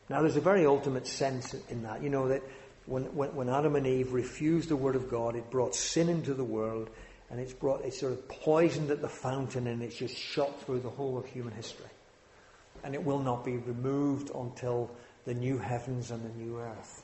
Now, 0.08 0.22
there's 0.22 0.38
a 0.38 0.40
very 0.40 0.64
ultimate 0.64 1.06
sense 1.06 1.54
in 1.68 1.82
that. 1.82 2.02
You 2.02 2.08
know 2.08 2.28
that 2.28 2.42
when, 2.86 3.14
when, 3.14 3.34
when, 3.34 3.50
Adam 3.50 3.76
and 3.76 3.86
Eve 3.86 4.14
refused 4.14 4.70
the 4.70 4.76
word 4.76 4.96
of 4.96 5.10
God, 5.10 5.36
it 5.36 5.50
brought 5.50 5.74
sin 5.74 6.08
into 6.08 6.32
the 6.32 6.42
world, 6.42 6.88
and 7.28 7.38
it's 7.38 7.52
brought 7.52 7.84
it's 7.84 8.00
sort 8.00 8.14
of 8.14 8.26
poisoned 8.28 8.90
at 8.90 9.02
the 9.02 9.10
fountain, 9.10 9.66
and 9.66 9.82
it's 9.82 9.96
just 9.96 10.16
shot 10.16 10.58
through 10.62 10.80
the 10.80 10.88
whole 10.88 11.18
of 11.18 11.26
human 11.26 11.52
history. 11.52 11.84
And 12.82 12.94
it 12.94 13.04
will 13.04 13.20
not 13.20 13.44
be 13.44 13.58
removed 13.58 14.30
until 14.34 14.90
the 15.26 15.34
new 15.34 15.58
heavens 15.58 16.10
and 16.10 16.24
the 16.24 16.42
new 16.42 16.58
earth. 16.58 17.02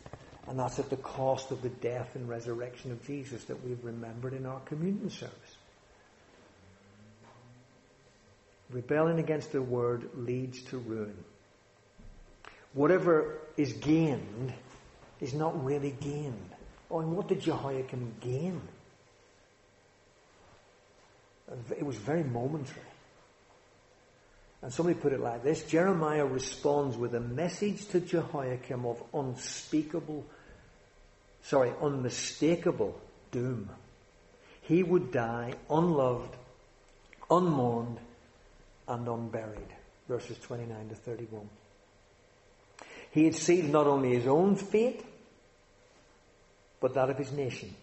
And 0.49 0.59
that's 0.59 0.79
at 0.79 0.91
the 0.91 0.97
cost 0.97 1.51
of 1.51 1.63
the 1.63 1.69
death 1.69 2.15
and 2.15 2.29
resurrection 2.29 2.93
of 2.93 3.05
Jesus 3.07 3.45
that 3.45 3.65
we've 3.65 3.83
remembered 3.85 4.33
in 4.33 4.47
our 4.47 4.61
communion 4.61 5.11
service. 5.11 5.57
Rebelling 8.71 9.19
against 9.19 9.53
the 9.53 9.63
word 9.63 10.09
leads 10.15 10.63
to 10.65 10.79
ruin. 10.79 11.17
Whatever 12.75 13.39
is 13.57 13.73
gained 13.73 14.53
is 15.21 15.35
not 15.35 15.65
really 15.65 15.97
gained. 16.01 16.51
Oh, 16.91 17.01
and 17.01 17.17
what 17.17 17.29
did 17.29 17.41
Jehoiakim 17.41 18.15
gain? 18.21 18.61
It 21.77 21.85
was 21.85 21.97
very 21.97 22.25
momentary. 22.25 22.83
And 24.63 24.73
somebody 24.73 24.99
put 24.99 25.13
it 25.13 25.21
like 25.21 25.45
this 25.45 25.63
Jeremiah 25.65 26.27
responds 26.27 26.97
with 26.97 27.15
a 27.15 27.21
message 27.21 27.87
to 27.89 28.01
Jehoiakim 28.01 28.85
of 28.85 29.03
unspeakable 29.15 30.25
sorry, 31.47 31.73
unmistakable 31.81 32.99
doom. 33.31 33.71
He 34.63 34.83
would 34.83 35.13
die 35.13 35.55
unloved, 35.71 36.35
unmourned, 37.31 37.99
and 38.89 39.07
unburied. 39.07 39.73
Verses 40.09 40.39
29 40.39 40.89
to 40.89 40.95
31. 40.95 41.49
He 43.11 43.25
had 43.25 43.35
sealed 43.35 43.71
not 43.71 43.87
only 43.87 44.15
his 44.15 44.27
own 44.27 44.57
fate, 44.57 45.05
but 46.81 46.95
that 46.95 47.11
of 47.11 47.19
his 47.19 47.33
nation. 47.33 47.75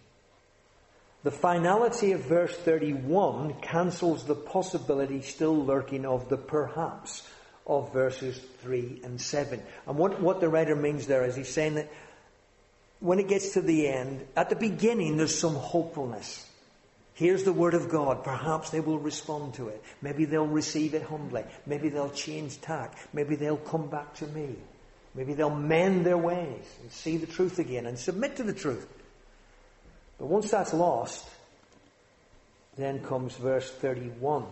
The 1.23 1.31
finality 1.31 2.11
of 2.11 2.21
verse 2.21 2.55
31 2.55 3.55
cancels 3.61 4.25
the 4.25 4.35
possibility 4.35 5.21
still 5.21 5.55
lurking 5.65 6.05
of 6.05 6.27
the 6.27 6.37
perhaps 6.37 7.27
of 7.65 7.93
verses 7.93 8.39
3 8.61 9.01
and 9.05 9.19
7. 9.19 9.61
And 9.87 9.97
what, 9.97 10.21
what 10.21 10.41
the 10.41 10.49
writer 10.49 10.75
means 10.75 11.07
there 11.07 11.25
is 11.25 11.37
he's 11.37 11.47
saying 11.47 11.75
that 11.75 11.89
when 13.03 13.19
it 13.19 13.27
gets 13.27 13.51
to 13.53 13.61
the 13.61 13.89
end, 13.89 14.25
at 14.33 14.49
the 14.49 14.55
beginning 14.55 15.17
there's 15.17 15.37
some 15.37 15.55
hopefulness. 15.55 16.49
Here's 17.15 17.43
the 17.43 17.51
word 17.51 17.73
of 17.73 17.89
God. 17.89 18.23
Perhaps 18.23 18.69
they 18.69 18.79
will 18.79 18.97
respond 18.97 19.55
to 19.55 19.67
it. 19.67 19.83
Maybe 20.01 20.23
they'll 20.23 20.47
receive 20.47 20.93
it 20.93 21.03
humbly. 21.03 21.43
Maybe 21.65 21.89
they'll 21.89 22.09
change 22.11 22.61
tack. 22.61 22.97
Maybe 23.11 23.35
they'll 23.35 23.57
come 23.57 23.89
back 23.89 24.15
to 24.15 24.27
me. 24.27 24.55
Maybe 25.15 25.33
they'll 25.33 25.53
mend 25.53 26.05
their 26.05 26.17
ways 26.17 26.63
and 26.81 26.91
see 26.93 27.17
the 27.17 27.27
truth 27.27 27.59
again 27.59 27.87
and 27.87 27.99
submit 27.99 28.37
to 28.37 28.43
the 28.43 28.53
truth. 28.53 28.87
But 30.17 30.27
once 30.27 30.49
that's 30.49 30.73
lost, 30.73 31.27
then 32.77 33.03
comes 33.03 33.35
verse 33.35 33.69
31. 33.69 34.45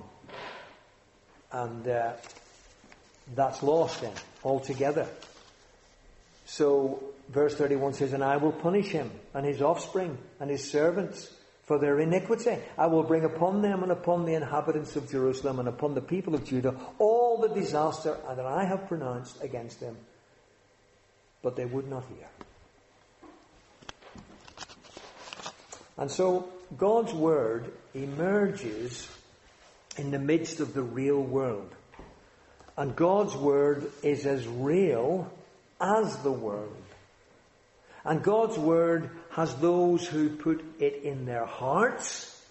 And 1.53 1.87
uh, 1.87 2.13
that's 3.33 3.63
lost 3.63 4.01
then, 4.01 4.13
altogether. 4.43 5.07
So, 6.45 7.01
verse 7.31 7.55
31 7.55 7.93
says, 7.93 8.13
And 8.13 8.23
I 8.23 8.37
will 8.37 8.51
punish 8.51 8.87
him 8.89 9.11
and 9.33 9.45
his 9.45 9.61
offspring 9.61 10.17
and 10.39 10.49
his 10.49 10.69
servants 10.69 11.33
for 11.63 11.79
their 11.79 11.99
iniquity. 11.99 12.57
I 12.77 12.87
will 12.87 13.03
bring 13.03 13.23
upon 13.23 13.61
them 13.61 13.83
and 13.83 13.91
upon 13.91 14.25
the 14.25 14.33
inhabitants 14.33 14.95
of 14.95 15.09
Jerusalem 15.09 15.59
and 15.59 15.67
upon 15.67 15.95
the 15.95 16.01
people 16.01 16.35
of 16.35 16.45
Judah 16.45 16.75
all 16.99 17.39
the 17.39 17.49
disaster 17.49 18.17
that 18.27 18.45
I 18.45 18.65
have 18.65 18.87
pronounced 18.87 19.41
against 19.41 19.79
them. 19.79 19.97
But 21.41 21.55
they 21.55 21.65
would 21.65 21.89
not 21.89 22.03
hear. 22.05 22.27
And 25.97 26.11
so 26.11 26.49
God's 26.77 27.13
word 27.13 27.71
emerges 27.93 29.07
in 29.97 30.11
the 30.11 30.19
midst 30.19 30.59
of 30.59 30.73
the 30.73 30.81
real 30.81 31.21
world. 31.21 31.73
And 32.77 32.95
God's 32.95 33.35
word 33.35 33.91
is 34.01 34.25
as 34.25 34.47
real 34.47 35.31
as 35.79 36.17
the 36.17 36.31
world. 36.31 36.80
And 38.03 38.23
God's 38.23 38.57
word 38.57 39.09
has 39.31 39.55
those 39.55 40.07
who 40.07 40.29
put 40.29 40.63
it 40.79 41.03
in 41.03 41.25
their 41.25 41.45
hearts. 41.45 42.41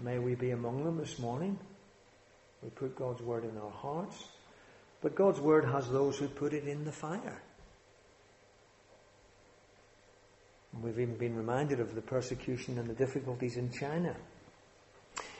May 0.00 0.18
we 0.18 0.34
be 0.34 0.50
among 0.50 0.84
them 0.84 0.98
this 0.98 1.18
morning. 1.18 1.58
We 2.62 2.70
put 2.70 2.96
God's 2.96 3.22
word 3.22 3.44
in 3.44 3.56
our 3.56 3.70
hearts. 3.70 4.24
But 5.00 5.14
God's 5.14 5.40
word 5.40 5.64
has 5.64 5.88
those 5.88 6.18
who 6.18 6.26
put 6.26 6.52
it 6.52 6.66
in 6.66 6.84
the 6.84 6.92
fire. 6.92 7.40
We've 10.82 10.98
even 10.98 11.16
been 11.16 11.36
reminded 11.36 11.80
of 11.80 11.94
the 11.94 12.02
persecution 12.02 12.78
and 12.78 12.88
the 12.88 12.94
difficulties 12.94 13.56
in 13.56 13.70
China. 13.70 14.14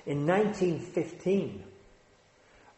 In 0.07 0.27
1915, 0.27 1.64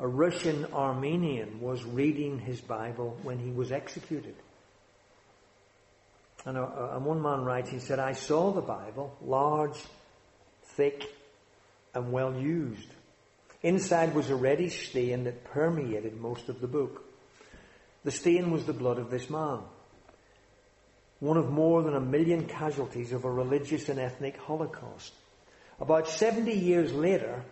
a 0.01 0.09
Russian 0.09 0.65
Armenian 0.73 1.61
was 1.61 1.85
reading 1.85 2.39
his 2.39 2.61
Bible 2.61 3.17
when 3.23 3.39
he 3.39 3.51
was 3.51 3.71
executed. 3.71 4.35
And, 6.47 6.57
a, 6.57 6.95
and 6.95 7.05
one 7.05 7.21
man 7.21 7.45
writes, 7.45 7.71
he 7.71 7.79
said, 7.79 7.99
I 7.99 8.13
saw 8.13 8.53
the 8.53 8.61
Bible, 8.61 9.17
large, 9.21 9.79
thick, 10.77 11.05
and 11.95 12.13
well 12.13 12.35
used. 12.35 12.89
Inside 13.63 14.15
was 14.15 14.31
a 14.31 14.37
reddish 14.37 14.91
stain 14.91 15.25
that 15.25 15.45
permeated 15.45 16.21
most 16.21 16.49
of 16.49 16.61
the 16.61 16.69
book. 16.69 17.05
The 18.05 18.13
stain 18.13 18.51
was 18.51 18.65
the 18.65 18.73
blood 18.73 18.99
of 18.99 19.11
this 19.11 19.29
man 19.29 19.61
one 21.21 21.37
of 21.37 21.51
more 21.51 21.83
than 21.83 21.95
a 21.95 22.01
million 22.01 22.47
casualties 22.47 23.13
of 23.13 23.25
a 23.25 23.31
religious 23.31 23.89
and 23.89 23.99
ethnic 23.99 24.37
holocaust. 24.37 25.13
About 25.81 26.09
70 26.09 26.53
years 26.53 26.93
later, 26.93 27.43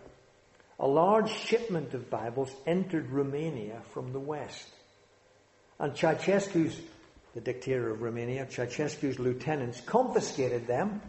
a 0.79 0.87
large 0.87 1.31
shipment 1.31 1.93
of 1.93 2.09
Bibles 2.09 2.51
entered 2.65 3.09
Romania 3.09 3.81
from 3.93 4.13
the 4.13 4.19
west. 4.19 4.67
And 5.79 5.93
Ceausescu's, 5.93 6.79
the 7.37 7.53
dictator 7.53 7.91
of 7.91 8.01
Romania, 8.01 8.47
Ceausescu's 8.47 9.19
lieutenants 9.19 9.79
confiscated 9.81 10.65
them, 10.65 10.99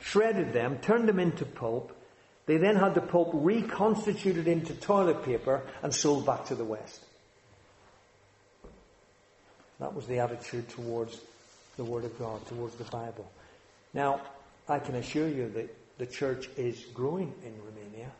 shredded 0.00 0.52
them, 0.52 0.76
turned 0.82 1.08
them 1.08 1.18
into 1.18 1.46
pulp. 1.46 1.96
They 2.44 2.58
then 2.58 2.76
had 2.76 2.94
the 2.94 3.00
pulp 3.00 3.30
reconstituted 3.32 4.46
into 4.46 4.74
toilet 4.74 5.24
paper 5.24 5.62
and 5.82 5.94
sold 5.94 6.26
back 6.26 6.44
to 6.48 6.54
the 6.54 6.64
west. 6.64 7.02
That 9.80 9.94
was 9.94 10.06
the 10.06 10.18
attitude 10.18 10.68
towards 10.68 11.18
the 11.78 11.84
Word 11.84 12.04
of 12.04 12.18
God, 12.18 12.46
towards 12.48 12.74
the 12.74 12.84
Bible. 12.84 13.32
Now, 13.94 14.20
I 14.68 14.80
can 14.80 14.94
assure 14.94 15.28
you 15.28 15.48
that 15.54 15.74
the 15.96 16.06
church 16.06 16.50
is 16.58 16.84
growing 16.92 17.32
in 17.42 17.54
Romania 17.64 18.12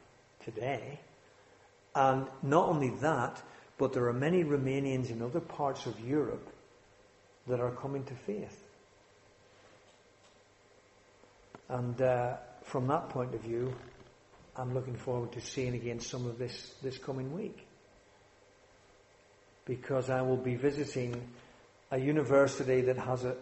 today. 0.43 1.01
And 1.95 2.29
not 2.43 2.71
only 2.71 2.89
that, 3.03 3.43
but 3.77 3.93
there 3.93 4.07
are 4.07 4.15
many 4.15 4.43
Romanians 4.43 5.11
in 5.11 5.21
other 5.21 5.41
parts 5.41 5.85
of 5.85 6.01
Europe 6.01 6.49
that 7.49 7.61
are 7.61 7.71
coming 7.71 8.05
to 8.05 8.15
faith. 8.15 8.65
And 11.69 12.01
uh, 12.01 12.37
from 12.63 12.87
that 12.89 13.11
point 13.11 13.35
of 13.35 13.41
view, 13.41 13.75
I'm 14.57 14.75
looking 14.75 14.97
forward 14.97 15.33
to 15.33 15.41
seeing 15.41 15.75
again 15.75 16.01
some 16.01 16.27
of 16.27 16.39
this 16.39 16.75
this 16.83 16.99
coming 16.99 17.33
week. 17.33 17.67
Because 19.65 20.09
I 20.09 20.23
will 20.23 20.39
be 20.39 20.57
visiting 20.57 21.21
a 21.91 21.99
university 21.99 22.81
that 22.83 22.97
has 22.99 23.25
a, 23.25 23.37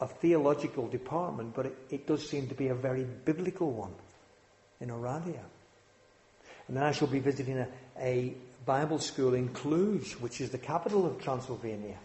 a 0.00 0.06
theological 0.06 0.88
department, 0.88 1.54
but 1.54 1.66
it, 1.66 1.78
it, 1.90 2.06
does 2.06 2.28
seem 2.28 2.48
to 2.48 2.54
be 2.54 2.68
a 2.68 2.74
very 2.74 3.04
biblical 3.04 3.70
one 3.70 3.92
in 4.80 4.88
Oradea. 4.88 5.42
And 6.68 6.76
then 6.76 6.84
I 6.84 6.92
shall 6.92 7.08
be 7.08 7.18
visiting 7.18 7.58
a, 7.58 7.68
a 7.98 8.34
Bible 8.64 9.00
school 9.00 9.34
in 9.34 9.48
Cluj, 9.50 10.12
which 10.20 10.40
is 10.40 10.50
the 10.50 10.58
capital 10.58 11.04
of 11.04 11.20
Transylvania. 11.20 11.98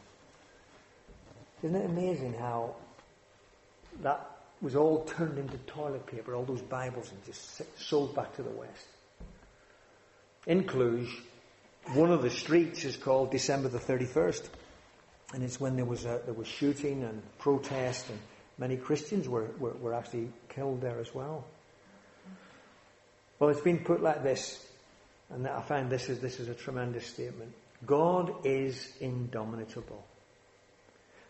Isn't 1.65 1.77
it 1.77 1.85
amazing 1.85 2.35
how 2.35 2.75
that 4.03 4.29
was 4.61 4.75
all 4.75 5.03
turned 5.03 5.39
into 5.39 5.57
toilet 5.65 6.05
paper, 6.05 6.35
all 6.35 6.43
those 6.45 6.61
Bibles, 6.61 7.09
and 7.09 7.25
just 7.25 7.63
sold 7.81 8.13
back 8.13 8.35
to 8.35 8.43
the 8.43 8.51
West? 8.51 8.85
In 10.45 10.65
Cluj, 10.65 11.09
one 11.95 12.11
of 12.11 12.21
the 12.21 12.29
streets 12.29 12.85
is 12.85 12.95
called 12.95 13.31
December 13.31 13.69
the 13.69 13.79
31st. 13.79 14.47
And 15.33 15.41
it's 15.41 15.59
when 15.59 15.75
there 15.75 15.85
was, 15.85 16.05
a, 16.05 16.21
there 16.25 16.35
was 16.35 16.47
shooting 16.47 17.01
and 17.01 17.23
protest, 17.39 18.11
and 18.11 18.19
many 18.59 18.77
Christians 18.77 19.27
were, 19.27 19.47
were, 19.57 19.73
were 19.73 19.95
actually 19.95 20.29
killed 20.49 20.81
there 20.81 20.99
as 20.99 21.15
well. 21.15 21.45
Well, 23.39 23.49
it's 23.49 23.61
been 23.61 23.79
put 23.79 24.03
like 24.03 24.21
this, 24.21 24.63
and 25.31 25.47
I 25.47 25.63
find 25.63 25.89
this 25.89 26.09
is, 26.09 26.19
this 26.19 26.39
is 26.39 26.47
a 26.47 26.53
tremendous 26.53 27.07
statement. 27.07 27.55
God 27.87 28.45
is 28.45 28.93
indomitable. 29.01 30.05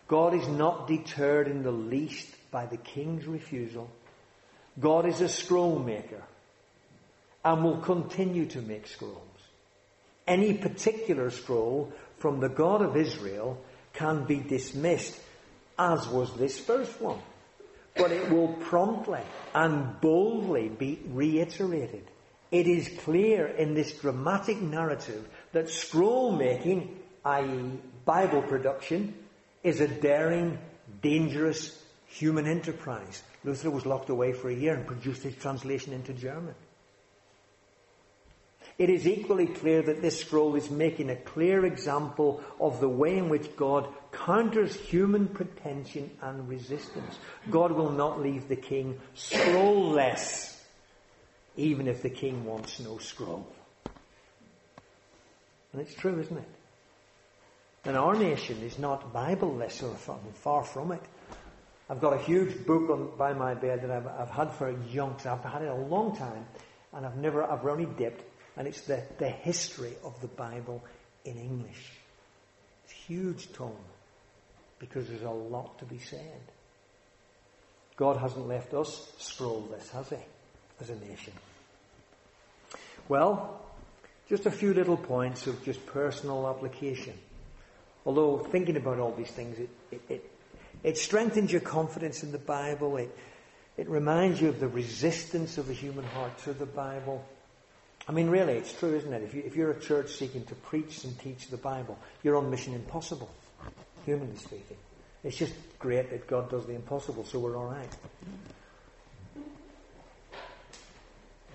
God 0.08 0.34
is 0.34 0.48
not 0.48 0.88
deterred 0.88 1.48
in 1.48 1.64
the 1.64 1.72
least 1.72 2.28
by 2.52 2.66
the 2.66 2.78
king's 2.78 3.26
refusal. 3.26 3.90
God 4.80 5.06
is 5.06 5.22
a 5.22 5.30
scroll 5.30 5.80
maker 5.80 6.22
and 7.44 7.64
will 7.64 7.78
continue 7.78 8.46
to 8.48 8.62
make 8.62 8.88
scrolls. 8.88 9.22
Any 10.28 10.54
particular 10.54 11.30
scroll 11.30 11.92
from 12.18 12.40
the 12.40 12.50
God 12.50 12.82
of 12.82 12.98
Israel 12.98 13.62
can 13.94 14.26
be 14.26 14.40
dismissed, 14.40 15.20
as 15.78 16.08
was 16.08 16.34
this 16.36 16.60
first 16.60 17.00
one. 17.00 17.20
But 17.96 18.12
it 18.12 18.30
will 18.30 18.54
promptly 18.54 19.22
and 19.54 20.00
boldly 20.02 20.70
be 20.70 21.00
reiterated. 21.08 22.10
It 22.52 22.68
is 22.68 22.90
clear 23.00 23.48
in 23.48 23.74
this 23.74 23.94
dramatic 23.94 24.62
narrative 24.62 25.28
that 25.54 25.70
scroll 25.70 26.32
making, 26.32 27.00
i.e., 27.24 27.80
Bible 28.06 28.42
production, 28.42 29.14
is 29.66 29.82
a 29.82 29.88
daring, 29.88 30.60
dangerous 31.02 31.84
human 32.06 32.46
enterprise. 32.46 33.24
Luther 33.44 33.72
was 33.72 33.86
locked 33.86 34.10
away 34.10 34.32
for 34.32 34.48
a 34.48 34.54
year 34.54 34.76
and 34.76 34.86
produced 34.86 35.24
his 35.24 35.36
translation 35.36 35.92
into 35.92 36.14
German. 36.14 36.54
It 38.78 38.92
is 38.92 39.08
equally 39.08 39.48
clear 39.48 39.82
that 39.82 40.04
this 40.04 40.20
scroll 40.20 40.56
is 40.56 40.70
making 40.70 41.10
a 41.10 41.16
clear 41.16 41.66
example 41.66 42.44
of 42.60 42.80
the 42.80 42.90
way 42.90 43.18
in 43.18 43.28
which 43.28 43.56
God 43.56 43.88
counters 44.12 44.76
human 44.76 45.28
pretension 45.28 46.12
and 46.22 46.48
resistance. 46.48 47.18
God 47.50 47.72
will 47.72 47.92
not 47.92 48.22
leave 48.22 48.48
the 48.48 48.56
king 48.56 49.00
scrollless, 49.16 50.62
even 51.56 51.88
if 51.88 52.04
the 52.04 52.10
king 52.10 52.46
wants 52.46 52.80
no 52.80 53.00
scroll. 53.00 53.48
And 55.74 55.82
it's 55.82 55.96
true, 55.96 56.20
isn't 56.20 56.38
it? 56.38 56.50
And 57.86 57.96
our 57.96 58.16
nation 58.16 58.62
is 58.64 58.80
not 58.80 59.14
Bibleless 59.14 59.84
or 59.84 59.96
far 60.34 60.64
from 60.64 60.92
it. 60.92 61.02
I've 61.90 62.02
got 62.02 62.14
a 62.14 62.18
huge 62.18 62.66
book 62.66 62.90
on, 62.90 63.12
by 63.16 63.34
my 63.34 63.54
bed 63.54 63.84
that 63.84 63.92
I've, 63.92 64.08
I've 64.08 64.30
had 64.30 64.52
for 64.54 64.74
yonks. 64.74 65.28
I've 65.28 65.44
had 65.44 65.62
it 65.62 65.70
a 65.70 65.76
long 65.76 66.16
time 66.16 66.46
and 66.96 67.06
I've 67.06 67.18
never, 67.18 67.44
I've 67.44 67.66
only 67.66 67.86
dipped, 67.86 68.24
and 68.56 68.68
it's 68.68 68.82
the, 68.82 69.04
the 69.20 69.30
history 69.30 69.94
of 70.04 70.20
the 70.22 70.28
Bible 70.28 70.84
in 71.26 71.38
English. 71.38 71.92
It's 72.86 72.94
huge 72.94 73.52
tome 73.52 73.76
because 74.80 75.08
there's 75.08 75.24
a 75.24 75.30
lot 75.30 75.78
to 75.80 75.86
be 75.86 76.00
said. 76.00 76.42
God 77.98 78.18
hasn't 78.18 78.48
left 78.48 78.74
us 78.74 79.12
scroll 79.18 79.62
this, 79.72 79.90
has 79.92 80.10
He, 80.10 80.16
as 80.80 80.90
a 80.90 80.96
nation? 80.96 81.34
Well, 83.10 83.62
just 84.30 84.46
a 84.46 84.52
few 84.52 84.74
little 84.74 84.98
points 84.98 85.48
of 85.48 85.64
just 85.64 85.86
personal 85.86 86.48
application. 86.48 87.14
Although 88.06 88.38
thinking 88.38 88.78
about 88.78 89.00
all 89.00 89.12
these 89.12 89.32
things, 89.32 89.58
it, 89.60 89.70
it, 89.92 90.02
it, 90.10 90.32
it 90.84 90.98
strengthens 90.98 91.52
your 91.52 91.62
confidence 91.62 92.24
in 92.24 92.32
the 92.32 92.38
Bible. 92.38 92.98
It, 92.98 93.16
it 93.78 93.90
reminds 93.90 94.40
you 94.40 94.50
of 94.50 94.60
the 94.60 94.68
resistance 94.68 95.58
of 95.58 95.68
the 95.68 95.74
human 95.74 96.06
heart 96.06 96.38
to 96.44 96.54
the 96.54 96.66
Bible. 96.66 97.26
I 98.08 98.12
mean, 98.12 98.30
really, 98.30 98.54
it's 98.54 98.72
true, 98.72 98.96
isn't 98.96 99.12
it? 99.12 99.24
If, 99.24 99.34
you, 99.34 99.44
if 99.46 99.56
you're 99.56 99.72
a 99.72 99.80
church 99.80 100.12
seeking 100.12 100.46
to 100.46 100.56
preach 100.56 101.04
and 101.04 101.18
teach 101.20 101.48
the 101.48 101.58
Bible, 101.58 101.98
you're 102.24 102.38
on 102.38 102.52
mission 102.52 102.76
impossible, 102.76 103.30
humanly 104.06 104.38
speaking. 104.38 104.78
It's 105.24 105.38
just 105.38 105.54
great 105.80 106.12
that 106.12 106.28
God 106.28 106.52
does 106.52 106.68
the 106.68 106.74
impossible, 106.74 107.26
so 107.26 107.40
we're 107.40 107.58
all 107.58 107.66
right. 107.66 107.90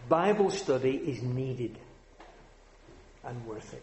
Bible 0.09 0.51
study 0.51 0.97
is 0.97 1.23
needed 1.23 1.79
and 3.25 3.47
worth 3.47 3.73
it. 3.73 3.83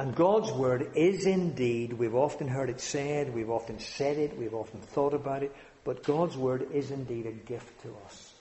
And 0.00 0.14
God's 0.14 0.50
Word 0.50 0.92
is 0.94 1.26
indeed, 1.26 1.92
we've 1.92 2.14
often 2.14 2.48
heard 2.48 2.70
it 2.70 2.80
said, 2.80 3.34
we've 3.34 3.50
often 3.50 3.78
said 3.78 4.16
it, 4.16 4.34
we've 4.38 4.54
often 4.54 4.80
thought 4.80 5.12
about 5.12 5.42
it, 5.42 5.54
but 5.84 6.02
God's 6.04 6.38
Word 6.38 6.68
is 6.72 6.90
indeed 6.90 7.26
a 7.26 7.32
gift 7.32 7.82
to 7.82 7.94
us. 8.06 8.32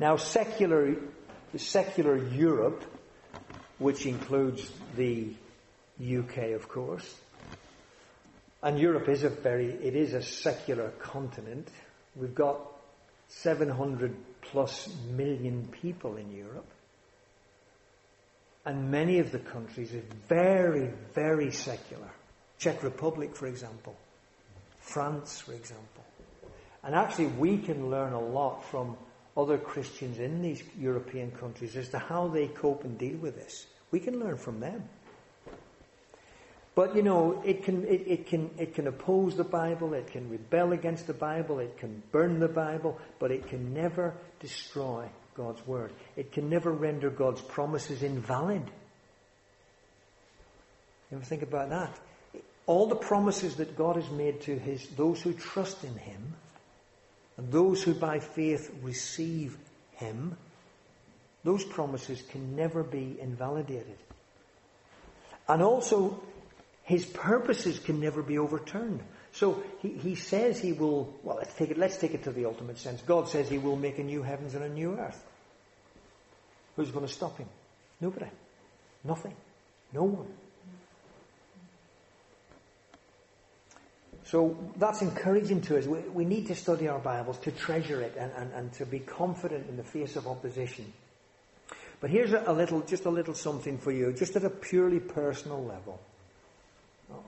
Now, 0.00 0.16
secular, 0.16 0.96
secular 1.56 2.16
Europe, 2.16 2.82
which 3.78 4.06
includes 4.06 4.68
the 4.96 5.28
UK, 6.04 6.54
of 6.56 6.68
course, 6.68 7.14
and 8.60 8.76
Europe 8.76 9.08
is 9.08 9.22
a 9.22 9.28
very, 9.28 9.66
it 9.66 9.94
is 9.94 10.14
a 10.14 10.22
secular 10.22 10.88
continent. 10.98 11.68
We've 12.16 12.34
got 12.34 12.58
700 13.28 14.16
plus 14.40 14.92
million 15.12 15.68
people 15.68 16.16
in 16.16 16.32
Europe. 16.32 16.66
And 18.64 18.90
many 18.90 19.18
of 19.18 19.32
the 19.32 19.40
countries 19.40 19.92
are 19.94 20.04
very, 20.28 20.90
very 21.14 21.50
secular. 21.50 22.10
Czech 22.58 22.82
Republic, 22.82 23.34
for 23.34 23.46
example. 23.46 23.96
France, 24.78 25.40
for 25.40 25.52
example. 25.52 26.04
And 26.84 26.94
actually, 26.94 27.26
we 27.26 27.58
can 27.58 27.90
learn 27.90 28.12
a 28.12 28.20
lot 28.20 28.64
from 28.64 28.96
other 29.36 29.58
Christians 29.58 30.18
in 30.18 30.42
these 30.42 30.62
European 30.78 31.30
countries 31.32 31.76
as 31.76 31.88
to 31.88 31.98
how 31.98 32.28
they 32.28 32.48
cope 32.48 32.84
and 32.84 32.98
deal 32.98 33.16
with 33.16 33.34
this. 33.34 33.66
We 33.90 33.98
can 33.98 34.20
learn 34.20 34.36
from 34.36 34.60
them. 34.60 34.88
But 36.74 36.96
you 36.96 37.02
know, 37.02 37.42
it 37.44 37.64
can, 37.64 37.84
it, 37.84 38.04
it, 38.06 38.26
can, 38.26 38.50
it 38.58 38.74
can 38.74 38.86
oppose 38.86 39.36
the 39.36 39.44
Bible, 39.44 39.92
it 39.92 40.06
can 40.06 40.30
rebel 40.30 40.72
against 40.72 41.06
the 41.06 41.14
Bible, 41.14 41.58
it 41.58 41.76
can 41.76 42.02
burn 42.12 42.38
the 42.38 42.48
Bible, 42.48 42.98
but 43.18 43.30
it 43.30 43.46
can 43.48 43.74
never 43.74 44.14
destroy 44.40 45.08
God's 45.34 45.64
Word. 45.66 45.92
It 46.16 46.32
can 46.32 46.48
never 46.48 46.70
render 46.70 47.10
God's 47.10 47.40
promises 47.40 48.02
invalid. 48.02 48.62
You 51.10 51.16
ever 51.18 51.24
think 51.24 51.42
about 51.42 51.70
that? 51.70 51.98
All 52.66 52.86
the 52.86 52.96
promises 52.96 53.56
that 53.56 53.76
God 53.76 53.96
has 53.96 54.08
made 54.10 54.40
to 54.42 54.58
his, 54.58 54.86
those 54.88 55.20
who 55.20 55.32
trust 55.32 55.84
in 55.84 55.94
Him, 55.96 56.34
and 57.36 57.50
those 57.50 57.82
who 57.82 57.92
by 57.94 58.18
faith 58.18 58.74
receive 58.82 59.56
Him, 59.92 60.36
those 61.44 61.64
promises 61.64 62.22
can 62.22 62.54
never 62.54 62.82
be 62.82 63.18
invalidated. 63.20 63.98
And 65.48 65.60
also, 65.60 66.22
his 66.84 67.04
purposes 67.04 67.78
can 67.78 68.00
never 68.00 68.22
be 68.22 68.38
overturned. 68.38 69.02
So 69.32 69.62
he, 69.80 69.88
he 69.88 70.14
says 70.14 70.60
he 70.60 70.72
will, 70.72 71.12
well, 71.22 71.36
let's 71.36 71.54
take, 71.54 71.70
it, 71.70 71.78
let's 71.78 71.96
take 71.96 72.12
it 72.12 72.24
to 72.24 72.32
the 72.32 72.44
ultimate 72.44 72.78
sense. 72.78 73.00
God 73.02 73.28
says 73.28 73.48
he 73.48 73.58
will 73.58 73.76
make 73.76 73.98
a 73.98 74.02
new 74.02 74.22
heavens 74.22 74.54
and 74.54 74.62
a 74.62 74.68
new 74.68 74.94
earth. 74.98 75.22
Who's 76.76 76.90
going 76.90 77.06
to 77.06 77.12
stop 77.12 77.38
him? 77.38 77.48
Nobody. 78.00 78.26
Nothing. 79.04 79.34
No 79.92 80.04
one. 80.04 80.28
So 84.24 84.56
that's 84.76 85.02
encouraging 85.02 85.62
to 85.62 85.78
us. 85.78 85.86
We, 85.86 85.98
we 86.00 86.24
need 86.24 86.46
to 86.48 86.54
study 86.54 86.88
our 86.88 86.98
Bibles, 86.98 87.38
to 87.38 87.50
treasure 87.50 88.00
it, 88.00 88.14
and, 88.18 88.32
and, 88.36 88.52
and 88.52 88.72
to 88.74 88.86
be 88.86 88.98
confident 88.98 89.68
in 89.68 89.76
the 89.76 89.82
face 89.82 90.16
of 90.16 90.26
opposition. 90.26 90.92
But 92.00 92.10
here's 92.10 92.32
a, 92.32 92.44
a 92.46 92.52
little, 92.52 92.80
just 92.82 93.06
a 93.06 93.10
little 93.10 93.34
something 93.34 93.78
for 93.78 93.92
you, 93.92 94.12
just 94.12 94.36
at 94.36 94.44
a 94.44 94.50
purely 94.50 95.00
personal 95.00 95.62
level 95.64 96.00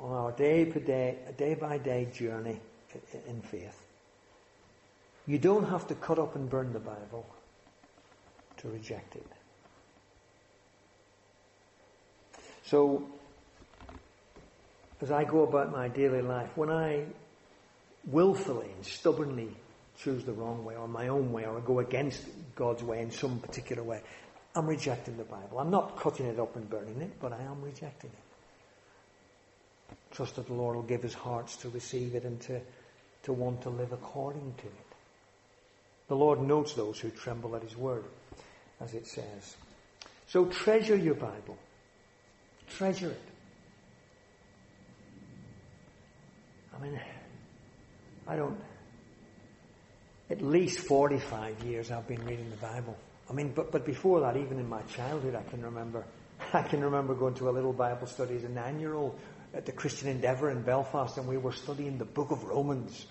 on 0.01 0.13
our 0.13 0.33
day 0.33 0.65
by 0.65 0.81
day, 0.81 1.19
day 1.37 1.55
by 1.55 1.79
day 1.79 2.09
journey 2.13 2.61
in 3.29 3.41
faith. 3.43 3.81
You 5.27 5.39
don't 5.39 5.69
have 5.69 5.87
to 5.89 5.95
cut 5.95 6.19
up 6.19 6.37
and 6.37 6.49
burn 6.49 6.73
the 6.73 6.79
Bible 6.79 7.27
to 8.59 8.69
reject 8.69 9.17
it. 9.17 9.27
So, 12.67 13.07
as 15.01 15.11
I 15.11 15.25
go 15.25 15.43
about 15.43 15.71
my 15.71 15.89
daily 15.89 16.23
life, 16.23 16.57
when 16.57 16.71
I 16.71 17.05
willfully 18.07 18.71
and 18.75 18.85
stubbornly 18.85 19.49
choose 19.99 20.25
the 20.25 20.33
wrong 20.33 20.65
way 20.65 20.77
or 20.77 20.89
my 20.89 21.09
own 21.09 21.33
way 21.33 21.47
or 21.47 21.59
I 21.59 21.61
go 21.61 21.79
against 21.79 22.23
God's 22.55 22.83
way 22.83 23.01
in 23.01 23.11
some 23.11 23.39
particular 23.39 23.83
way, 23.83 24.03
I'm 24.55 24.67
rejecting 24.67 25.17
the 25.17 25.25
Bible. 25.25 25.59
I'm 25.59 25.71
not 25.71 25.99
cutting 25.99 26.27
it 26.27 26.39
up 26.39 26.55
and 26.57 26.69
burning 26.69 27.01
it, 27.01 27.13
but 27.21 27.33
I 27.33 27.43
am 27.43 27.63
rejecting 27.63 28.11
it. 28.11 28.24
Trust 30.15 30.37
that 30.37 30.47
the 30.47 30.55
Lord 30.55 30.77
will 30.77 30.83
give 30.83 31.03
his 31.03 31.15
hearts 31.15 31.57
to 31.57 31.69
receive 31.71 32.15
it 32.15 32.25
and 32.25 32.41
to, 32.43 32.61
to 33.25 33.33
want 33.33 33.63
to 33.63 33.71
live 33.71 33.93
according 33.93 34.55
to 34.59 34.67
it. 34.67 34.95
The 36.09 36.17
Lord 36.17 36.41
notes 36.41 36.75
those 36.75 37.01
who 37.01 37.11
tremble 37.11 37.57
at 37.57 37.63
his 37.63 37.77
word, 37.77 38.05
as 38.81 38.95
it 38.95 39.07
says. 39.07 39.57
So 40.29 40.47
treasure 40.47 40.97
your 40.97 41.15
Bible. 41.15 41.59
Treasure 42.69 43.11
it. 43.11 43.23
I 46.77 46.83
mean, 46.83 47.01
I 48.27 48.37
don't. 48.37 48.59
At 50.31 50.43
least 50.43 50.81
45 50.81 51.63
years 51.65 51.91
I've 51.91 52.09
been 52.09 52.25
reading 52.25 52.51
the 52.51 52.57
Bible. 52.57 52.97
I 53.29 53.33
mean, 53.33 53.53
but, 53.55 53.73
but 53.73 53.85
before 53.85 54.21
that, 54.21 54.37
even 54.37 54.59
in 54.59 54.69
my 54.69 54.83
childhood, 54.83 55.35
I 55.35 55.43
can 55.51 55.63
remember, 55.63 56.05
I 56.53 56.63
can 56.63 56.83
remember 56.83 57.15
going 57.15 57.35
to 57.35 57.49
a 57.49 57.53
little 57.53 57.73
Bible 57.73 58.07
study 58.07 58.37
as 58.37 58.45
a 58.45 58.49
nine-year-old 58.49 59.19
at 59.55 59.67
the 59.67 59.73
Christian 59.73 60.09
Endeavour 60.09 60.51
in 60.51 60.63
Belfast 60.63 61.17
and 61.17 61.29
we 61.29 61.37
were 61.37 61.53
studying 61.53 61.97
the 61.97 62.05
book 62.05 62.31
of 62.31 62.43
Romans. 62.45 63.07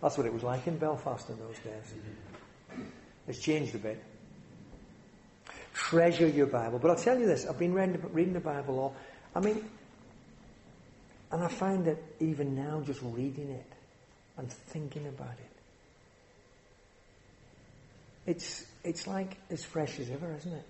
That's 0.00 0.16
what 0.16 0.26
it 0.26 0.32
was 0.32 0.42
like 0.42 0.66
in 0.66 0.78
Belfast 0.78 1.28
in 1.28 1.38
those 1.38 1.58
days. 1.58 1.94
It's 3.26 3.40
changed 3.40 3.74
a 3.74 3.78
bit. 3.78 4.02
Treasure 5.74 6.26
your 6.26 6.46
Bible. 6.46 6.78
But 6.78 6.90
I'll 6.90 6.96
tell 6.96 7.18
you 7.18 7.26
this, 7.26 7.46
I've 7.46 7.58
been 7.58 7.74
reading 7.74 8.32
the 8.32 8.40
Bible 8.40 8.78
all, 8.78 8.96
I 9.34 9.40
mean, 9.40 9.68
and 11.30 11.44
I 11.44 11.48
find 11.48 11.84
that 11.84 11.98
even 12.20 12.54
now 12.54 12.80
just 12.80 13.00
reading 13.02 13.50
it 13.50 13.72
and 14.38 14.50
thinking 14.50 15.06
about 15.06 15.32
it, 15.32 15.50
it's, 18.30 18.64
it's 18.84 19.06
like 19.06 19.36
as 19.50 19.64
fresh 19.64 19.98
as 19.98 20.10
ever, 20.10 20.34
isn't 20.38 20.52
it? 20.52 20.66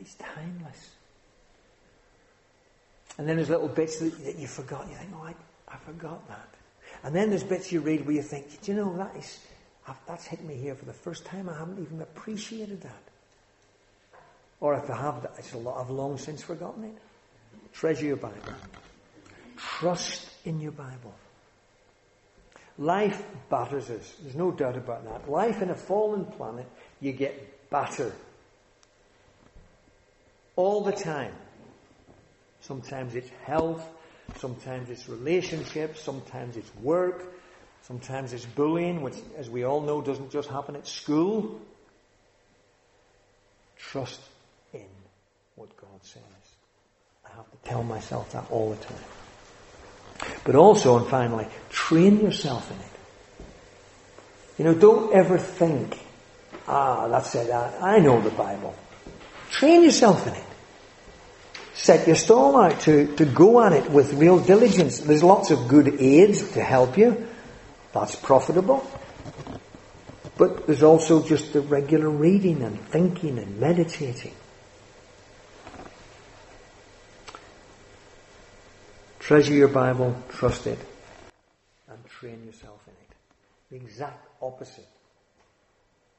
It's 0.00 0.14
timeless. 0.14 0.90
And 3.20 3.28
then 3.28 3.36
there's 3.36 3.50
little 3.50 3.68
bits 3.68 3.98
that, 3.98 4.38
you 4.38 4.46
forgot. 4.46 4.88
You 4.88 4.94
think, 4.94 5.10
oh, 5.14 5.22
I, 5.22 5.34
I 5.68 5.76
forgot 5.76 6.26
that. 6.28 6.48
And 7.04 7.14
then 7.14 7.28
there's 7.28 7.44
bits 7.44 7.70
you 7.70 7.80
read 7.82 8.06
where 8.06 8.16
you 8.16 8.22
think, 8.22 8.62
do 8.62 8.72
you 8.72 8.78
know, 8.78 8.96
that 8.96 9.14
is, 9.14 9.40
that's 10.08 10.24
hit 10.24 10.42
me 10.42 10.54
here 10.54 10.74
for 10.74 10.86
the 10.86 10.94
first 10.94 11.26
time. 11.26 11.46
I 11.50 11.58
haven't 11.58 11.82
even 11.82 12.00
appreciated 12.00 12.80
that. 12.80 13.02
Or 14.58 14.72
if 14.72 14.88
I 14.88 14.96
have, 14.96 15.30
it's 15.36 15.52
a 15.52 15.58
lot, 15.58 15.84
I've 15.84 15.90
long 15.90 16.16
since 16.16 16.42
forgotten 16.42 16.84
it. 16.84 16.96
Treasure 17.74 18.06
your 18.06 18.16
Bible. 18.16 18.54
Trust 19.58 20.30
in 20.46 20.58
your 20.58 20.72
Bible. 20.72 21.14
Life 22.78 23.22
batters 23.50 23.90
us. 23.90 24.14
There's 24.22 24.34
no 24.34 24.50
doubt 24.50 24.78
about 24.78 25.04
that. 25.04 25.30
Life 25.30 25.60
in 25.60 25.68
a 25.68 25.74
fallen 25.74 26.24
planet, 26.24 26.66
you 27.02 27.12
get 27.12 27.68
battered. 27.68 28.14
All 30.56 30.82
the 30.82 30.92
time. 30.92 31.34
Sometimes 32.70 33.16
it's 33.16 33.30
health, 33.46 33.84
sometimes 34.36 34.90
it's 34.90 35.08
relationships, 35.08 36.00
sometimes 36.00 36.56
it's 36.56 36.70
work, 36.76 37.34
sometimes 37.82 38.32
it's 38.32 38.46
bullying, 38.46 39.02
which, 39.02 39.16
as 39.36 39.50
we 39.50 39.64
all 39.64 39.80
know, 39.80 40.00
doesn't 40.00 40.30
just 40.30 40.48
happen 40.48 40.76
at 40.76 40.86
school. 40.86 41.60
Trust 43.76 44.20
in 44.72 44.86
what 45.56 45.76
God 45.78 45.98
says. 46.02 46.22
I 47.26 47.34
have 47.34 47.50
to 47.50 47.68
tell 47.68 47.82
myself 47.82 48.30
that 48.30 48.48
all 48.52 48.70
the 48.70 48.76
time. 48.76 50.30
But 50.44 50.54
also, 50.54 50.96
and 50.96 51.08
finally, 51.08 51.48
train 51.70 52.20
yourself 52.20 52.70
in 52.70 52.76
it. 52.78 53.48
You 54.58 54.64
know, 54.66 54.74
don't 54.74 55.12
ever 55.12 55.38
think, 55.38 55.98
ah, 56.68 57.08
that's 57.08 57.34
it, 57.34 57.50
I, 57.50 57.98
know 57.98 58.20
the 58.20 58.30
Bible. 58.30 58.76
Train 59.50 59.82
yourself 59.82 60.24
in 60.28 60.34
it. 60.34 60.44
Set 61.80 62.06
your 62.06 62.16
stall 62.16 62.60
out 62.60 62.78
to, 62.80 63.06
to 63.16 63.24
go 63.24 63.64
at 63.64 63.72
it 63.72 63.90
with 63.90 64.12
real 64.12 64.38
diligence. 64.38 64.98
There's 64.98 65.22
lots 65.22 65.50
of 65.50 65.66
good 65.66 65.88
aids 65.98 66.52
to 66.52 66.62
help 66.62 66.98
you. 66.98 67.26
That's 67.94 68.14
profitable. 68.16 68.86
But 70.36 70.66
there's 70.66 70.82
also 70.82 71.26
just 71.26 71.54
the 71.54 71.62
regular 71.62 72.10
reading 72.10 72.62
and 72.62 72.78
thinking 72.78 73.38
and 73.38 73.58
meditating. 73.58 74.34
Treasure 79.18 79.54
your 79.54 79.68
Bible, 79.68 80.22
trust 80.28 80.66
it, 80.66 80.78
and 81.88 82.04
train 82.06 82.44
yourself 82.44 82.82
in 82.88 82.92
it. 82.92 83.16
The 83.70 83.76
exact 83.76 84.28
opposite 84.42 84.88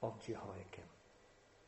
of 0.02 0.20
Jehoiakim. 0.26 0.71